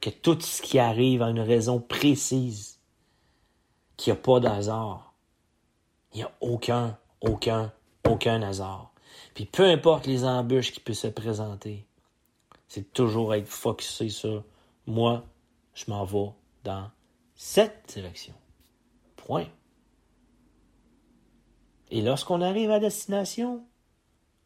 que 0.00 0.10
tout 0.10 0.40
ce 0.40 0.62
qui 0.62 0.78
arrive 0.78 1.22
a 1.22 1.30
une 1.30 1.40
raison 1.40 1.80
précise, 1.80 2.78
qu'il 3.96 4.12
n'y 4.12 4.18
a 4.18 4.22
pas 4.22 4.40
de 4.40 4.48
hasard. 4.48 5.14
Il 6.12 6.18
n'y 6.18 6.22
a 6.22 6.32
aucun, 6.40 6.98
aucun, 7.20 7.72
aucun 8.08 8.42
hasard. 8.42 8.92
Puis 9.34 9.46
peu 9.46 9.64
importe 9.64 10.06
les 10.06 10.24
embûches 10.24 10.72
qui 10.72 10.80
peuvent 10.80 10.94
se 10.94 11.08
présenter, 11.08 11.86
c'est 12.68 12.92
toujours 12.92 13.34
être 13.34 13.48
focusé 13.48 14.08
sur 14.08 14.44
moi, 14.86 15.24
je 15.74 15.84
m'en 15.88 16.04
vais 16.04 16.32
dans 16.64 16.90
cette 17.36 17.92
direction. 17.94 18.34
Point. 19.16 19.46
Et 21.90 22.02
lorsqu'on 22.02 22.40
arrive 22.40 22.70
à 22.70 22.80
destination, 22.80 23.64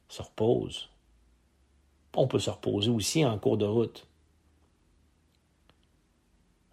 on 0.08 0.12
se 0.12 0.22
repose. 0.22 0.90
On 2.14 2.26
peut 2.26 2.40
se 2.40 2.50
reposer 2.50 2.90
aussi 2.90 3.24
en 3.24 3.38
cours 3.38 3.56
de 3.56 3.64
route. 3.64 4.06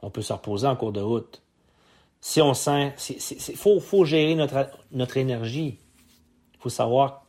On 0.01 0.09
peut 0.09 0.21
se 0.21 0.33
reposer 0.33 0.67
en 0.67 0.75
cours 0.75 0.91
de 0.91 1.01
route. 1.01 1.41
Si 2.19 2.41
on 2.41 2.53
sent, 2.53 2.93
il 3.09 3.55
faut, 3.55 4.05
gérer 4.05 4.35
notre, 4.35 4.69
notre 4.91 5.17
énergie. 5.17 5.77
Il 6.53 6.59
faut 6.59 6.69
savoir 6.69 7.25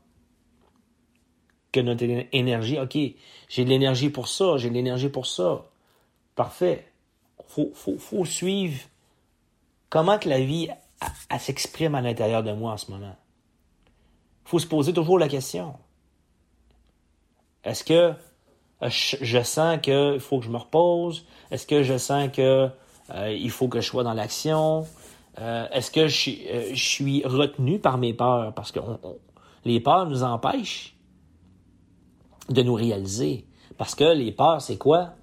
que 1.72 1.81
notre 1.81 2.05
énergie, 2.33 2.81
OK, 2.81 2.96
j'ai 3.48 3.64
de 3.64 3.68
l'énergie 3.68 4.09
pour 4.09 4.29
ça, 4.29 4.57
j'ai 4.57 4.70
de 4.70 4.74
l'énergie 4.74 5.11
pour 5.11 5.27
ça. 5.27 5.66
Parfait. 6.35 6.88
Faut, 7.48 7.70
faut, 7.74 7.98
faut 7.98 8.24
suivre 8.24 8.78
comment 9.90 10.18
que 10.18 10.28
la 10.28 10.40
vie 10.40 10.68
s'exprime 11.38 11.94
à 11.94 12.00
l'intérieur 12.00 12.42
de 12.42 12.52
moi 12.52 12.72
en 12.72 12.76
ce 12.76 12.90
moment. 12.90 13.16
faut 14.44 14.58
se 14.58 14.66
poser 14.66 14.92
toujours 14.92 15.18
la 15.18 15.28
question. 15.28 15.74
Est-ce 17.64 17.84
que 17.84 18.12
euh, 18.82 18.88
je, 18.90 19.42
sens 19.42 19.78
qu'il 19.82 20.20
faut 20.20 20.38
que 20.38 20.44
je 20.44 20.50
me 20.50 20.56
repose? 20.56 21.26
Est-ce 21.50 21.66
que 21.66 21.82
je 21.82 21.98
sens 21.98 22.30
que 22.32 22.68
euh, 23.11 23.32
il 23.32 23.50
faut 23.50 23.68
que 23.68 23.80
je 23.80 23.87
sois 23.87 24.04
dans 24.04 24.14
l'action? 24.14 24.87
Euh, 25.38 25.68
Est-ce 25.70 25.90
que 25.90 26.06
je, 26.08 26.74
suis- 26.74 27.24
retenu 27.24 27.78
par 27.78 27.98
mes 27.98 28.14
peurs? 28.14 28.54
Parce 28.54 28.72
que 28.72 28.80
les 29.64 29.80
peurs 29.80 30.06
nous 30.06 30.22
empêchent 30.22 30.96
de 32.48 32.62
nous 32.62 32.74
réaliser. 32.74 33.46
Parce 33.76 33.94
que 33.94 34.04
les 34.14 34.32
peurs, 34.32 34.62
c'est 34.62 34.78
quoi? 34.78 35.14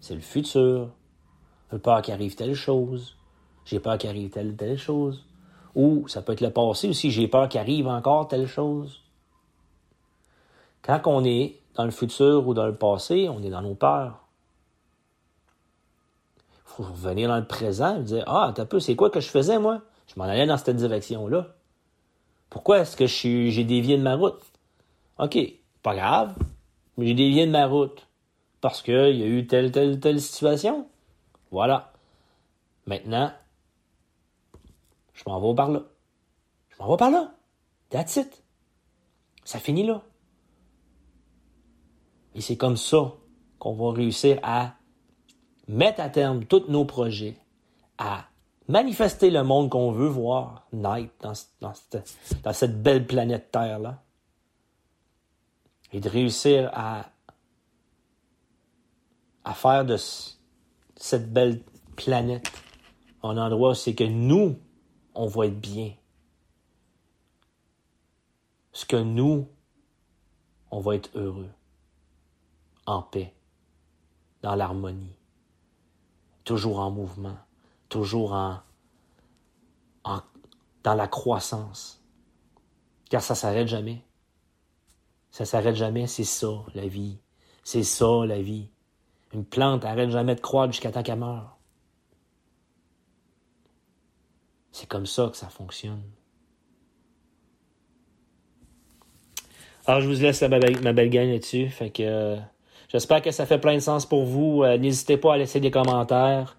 C'est 0.00 0.14
le 0.14 0.20
futur. 0.20 0.90
J'ai 1.72 1.78
peur 1.78 2.02
qu'il 2.02 2.14
arrive 2.14 2.34
telle 2.34 2.54
chose. 2.54 3.16
J'ai 3.64 3.80
peur 3.80 3.98
qu'il 3.98 4.08
arrive 4.08 4.30
telle 4.30 4.54
telle 4.56 4.78
chose. 4.78 5.24
Ou 5.74 6.06
ça 6.08 6.22
peut 6.22 6.32
être 6.32 6.40
le 6.40 6.50
passé 6.50 6.88
aussi. 6.88 7.10
J'ai 7.10 7.28
peur 7.28 7.48
qu'il 7.48 7.60
arrive 7.60 7.88
encore 7.88 8.28
telle 8.28 8.46
chose. 8.46 9.02
Quand 10.82 11.00
on 11.06 11.24
est 11.24 11.60
dans 11.74 11.84
le 11.84 11.90
futur 11.90 12.46
ou 12.46 12.54
dans 12.54 12.66
le 12.66 12.74
passé, 12.74 13.28
on 13.28 13.42
est 13.42 13.50
dans 13.50 13.62
nos 13.62 13.74
peurs. 13.74 14.20
Il 16.54 16.60
faut 16.64 16.82
revenir 16.84 17.28
dans 17.28 17.38
le 17.38 17.46
présent 17.46 17.98
et 17.98 18.04
dire 18.04 18.24
Ah, 18.26 18.52
t'as 18.54 18.64
peu, 18.64 18.80
c'est 18.80 18.96
quoi 18.96 19.10
que 19.10 19.20
je 19.20 19.28
faisais, 19.28 19.58
moi? 19.58 19.82
Je 20.06 20.14
m'en 20.16 20.24
allais 20.24 20.46
dans 20.46 20.56
cette 20.56 20.76
direction-là. 20.76 21.48
Pourquoi 22.48 22.80
est-ce 22.80 22.96
que 22.96 23.06
j'ai 23.06 23.64
dévié 23.64 23.98
de 23.98 24.02
ma 24.02 24.14
route? 24.14 24.40
OK, 25.18 25.36
pas 25.82 25.94
grave, 25.94 26.34
mais 26.96 27.06
j'ai 27.06 27.14
dévié 27.14 27.46
de 27.46 27.50
ma 27.50 27.66
route. 27.66 28.06
Parce 28.60 28.82
qu'il 28.82 28.94
y 29.16 29.22
a 29.22 29.26
eu 29.26 29.46
telle, 29.46 29.72
telle, 29.72 29.98
telle 30.00 30.20
situation. 30.20 30.86
Voilà. 31.50 31.92
Maintenant, 32.86 33.32
je 35.14 35.22
m'en 35.26 35.40
vais 35.40 35.54
par 35.54 35.70
là. 35.70 35.82
Je 36.70 36.76
m'en 36.82 36.90
vais 36.90 36.96
par 36.96 37.10
là. 37.10 37.34
That's 37.90 38.16
it. 38.16 38.42
Ça 39.44 39.58
finit 39.58 39.86
là. 39.86 40.02
Et 42.34 42.40
c'est 42.40 42.56
comme 42.56 42.76
ça 42.76 43.14
qu'on 43.58 43.74
va 43.74 43.92
réussir 43.92 44.38
à 44.42 44.74
mettre 45.68 46.00
à 46.00 46.10
terme 46.10 46.44
tous 46.44 46.64
nos 46.68 46.84
projets, 46.84 47.38
à 47.98 48.26
manifester 48.68 49.30
le 49.30 49.42
monde 49.42 49.70
qu'on 49.70 49.90
veut 49.92 50.08
voir 50.08 50.66
naître 50.72 51.14
dans, 51.20 51.34
ce- 51.34 51.46
dans 52.42 52.52
cette, 52.52 52.82
belle 52.82 53.06
planète 53.06 53.50
Terre-là. 53.50 54.02
Et 55.92 56.00
de 56.00 56.08
réussir 56.08 56.70
à, 56.74 57.06
à 59.44 59.54
faire 59.54 59.84
de 59.84 59.96
cette 60.96 61.32
belle 61.32 61.62
planète, 61.96 62.50
un 63.22 63.36
endroit 63.36 63.70
où 63.70 63.74
c'est 63.74 63.94
que 63.94 64.04
nous, 64.04 64.58
on 65.14 65.26
va 65.26 65.46
être 65.46 65.60
bien. 65.60 65.94
Ce 68.72 68.84
que 68.84 68.96
nous, 68.96 69.48
on 70.70 70.80
va 70.80 70.96
être 70.96 71.10
heureux, 71.14 71.50
en 72.86 73.02
paix, 73.02 73.34
dans 74.42 74.54
l'harmonie, 74.54 75.16
toujours 76.44 76.80
en 76.80 76.90
mouvement, 76.90 77.38
toujours 77.88 78.32
en, 78.32 78.60
en 80.04 80.20
dans 80.82 80.94
la 80.94 81.08
croissance. 81.08 82.00
Car 83.10 83.22
ça 83.22 83.34
s'arrête 83.34 83.66
jamais. 83.66 84.04
Ça 85.32 85.44
s'arrête 85.44 85.74
jamais, 85.74 86.06
c'est 86.06 86.24
ça, 86.24 86.64
la 86.74 86.86
vie. 86.86 87.18
C'est 87.64 87.82
ça, 87.82 88.24
la 88.24 88.40
vie. 88.40 88.70
Une 89.36 89.44
plante 89.44 89.84
arrête 89.84 90.08
jamais 90.08 90.34
de 90.34 90.40
croître 90.40 90.72
jusqu'à 90.72 90.90
temps 90.90 91.02
qu'elle. 91.02 91.22
C'est 94.72 94.88
comme 94.88 95.04
ça 95.04 95.28
que 95.30 95.36
ça 95.36 95.48
fonctionne. 95.48 96.02
Alors, 99.84 100.00
je 100.00 100.08
vous 100.08 100.14
laisse 100.14 100.40
ma 100.40 100.58
belle, 100.58 100.80
ma 100.80 100.94
belle 100.94 101.10
gang 101.10 101.28
là-dessus. 101.28 101.68
Fait 101.68 101.90
que 101.90 102.02
euh, 102.02 102.36
j'espère 102.88 103.20
que 103.20 103.30
ça 103.30 103.44
fait 103.44 103.58
plein 103.58 103.74
de 103.74 103.80
sens 103.80 104.06
pour 104.06 104.24
vous. 104.24 104.62
Euh, 104.62 104.78
N'hésitez 104.78 105.18
pas 105.18 105.34
à 105.34 105.36
laisser 105.36 105.60
des 105.60 105.70
commentaires. 105.70 106.56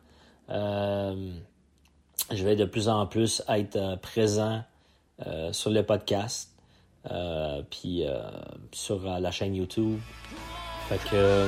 Euh, 0.52 1.32
je 2.32 2.44
vais 2.44 2.56
de 2.56 2.66
plus 2.66 2.90
en 2.90 3.08
plus 3.08 3.42
être 3.50 4.00
présent 4.02 4.64
sur 5.52 5.72
le 5.72 5.82
podcast. 5.82 6.52
puis 7.72 8.06
sur 8.72 9.04
la 9.04 9.32
chaîne 9.32 9.56
YouTube. 9.56 10.00
Fait 10.90 11.00
que 11.10 11.48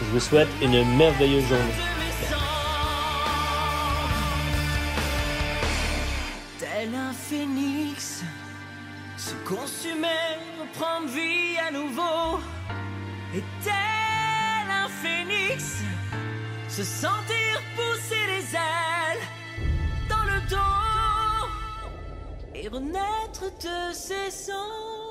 je 0.00 0.06
vous 0.06 0.20
souhaite 0.20 0.48
une 0.60 0.84
merveilleuse 0.96 1.46
journée. 1.46 1.78
Tel 6.58 6.94
un 6.94 7.12
phénix, 7.12 8.22
se 9.16 9.34
consumer, 9.44 10.38
reprendre 10.60 11.08
vie 11.08 11.58
à 11.58 11.70
nouveau. 11.70 12.40
Et 13.34 13.42
tel 13.62 14.70
un 14.70 14.88
phénix, 14.88 15.82
se 16.68 16.82
sentir 16.82 17.62
pousser 17.76 18.26
les 18.26 18.54
ailes 18.54 19.24
dans 20.08 20.24
le 20.24 20.40
dos 20.50 21.46
et 22.54 22.68
renaître 22.68 23.44
de 23.60 23.92
ses 23.92 24.30
cendres. 24.30 25.01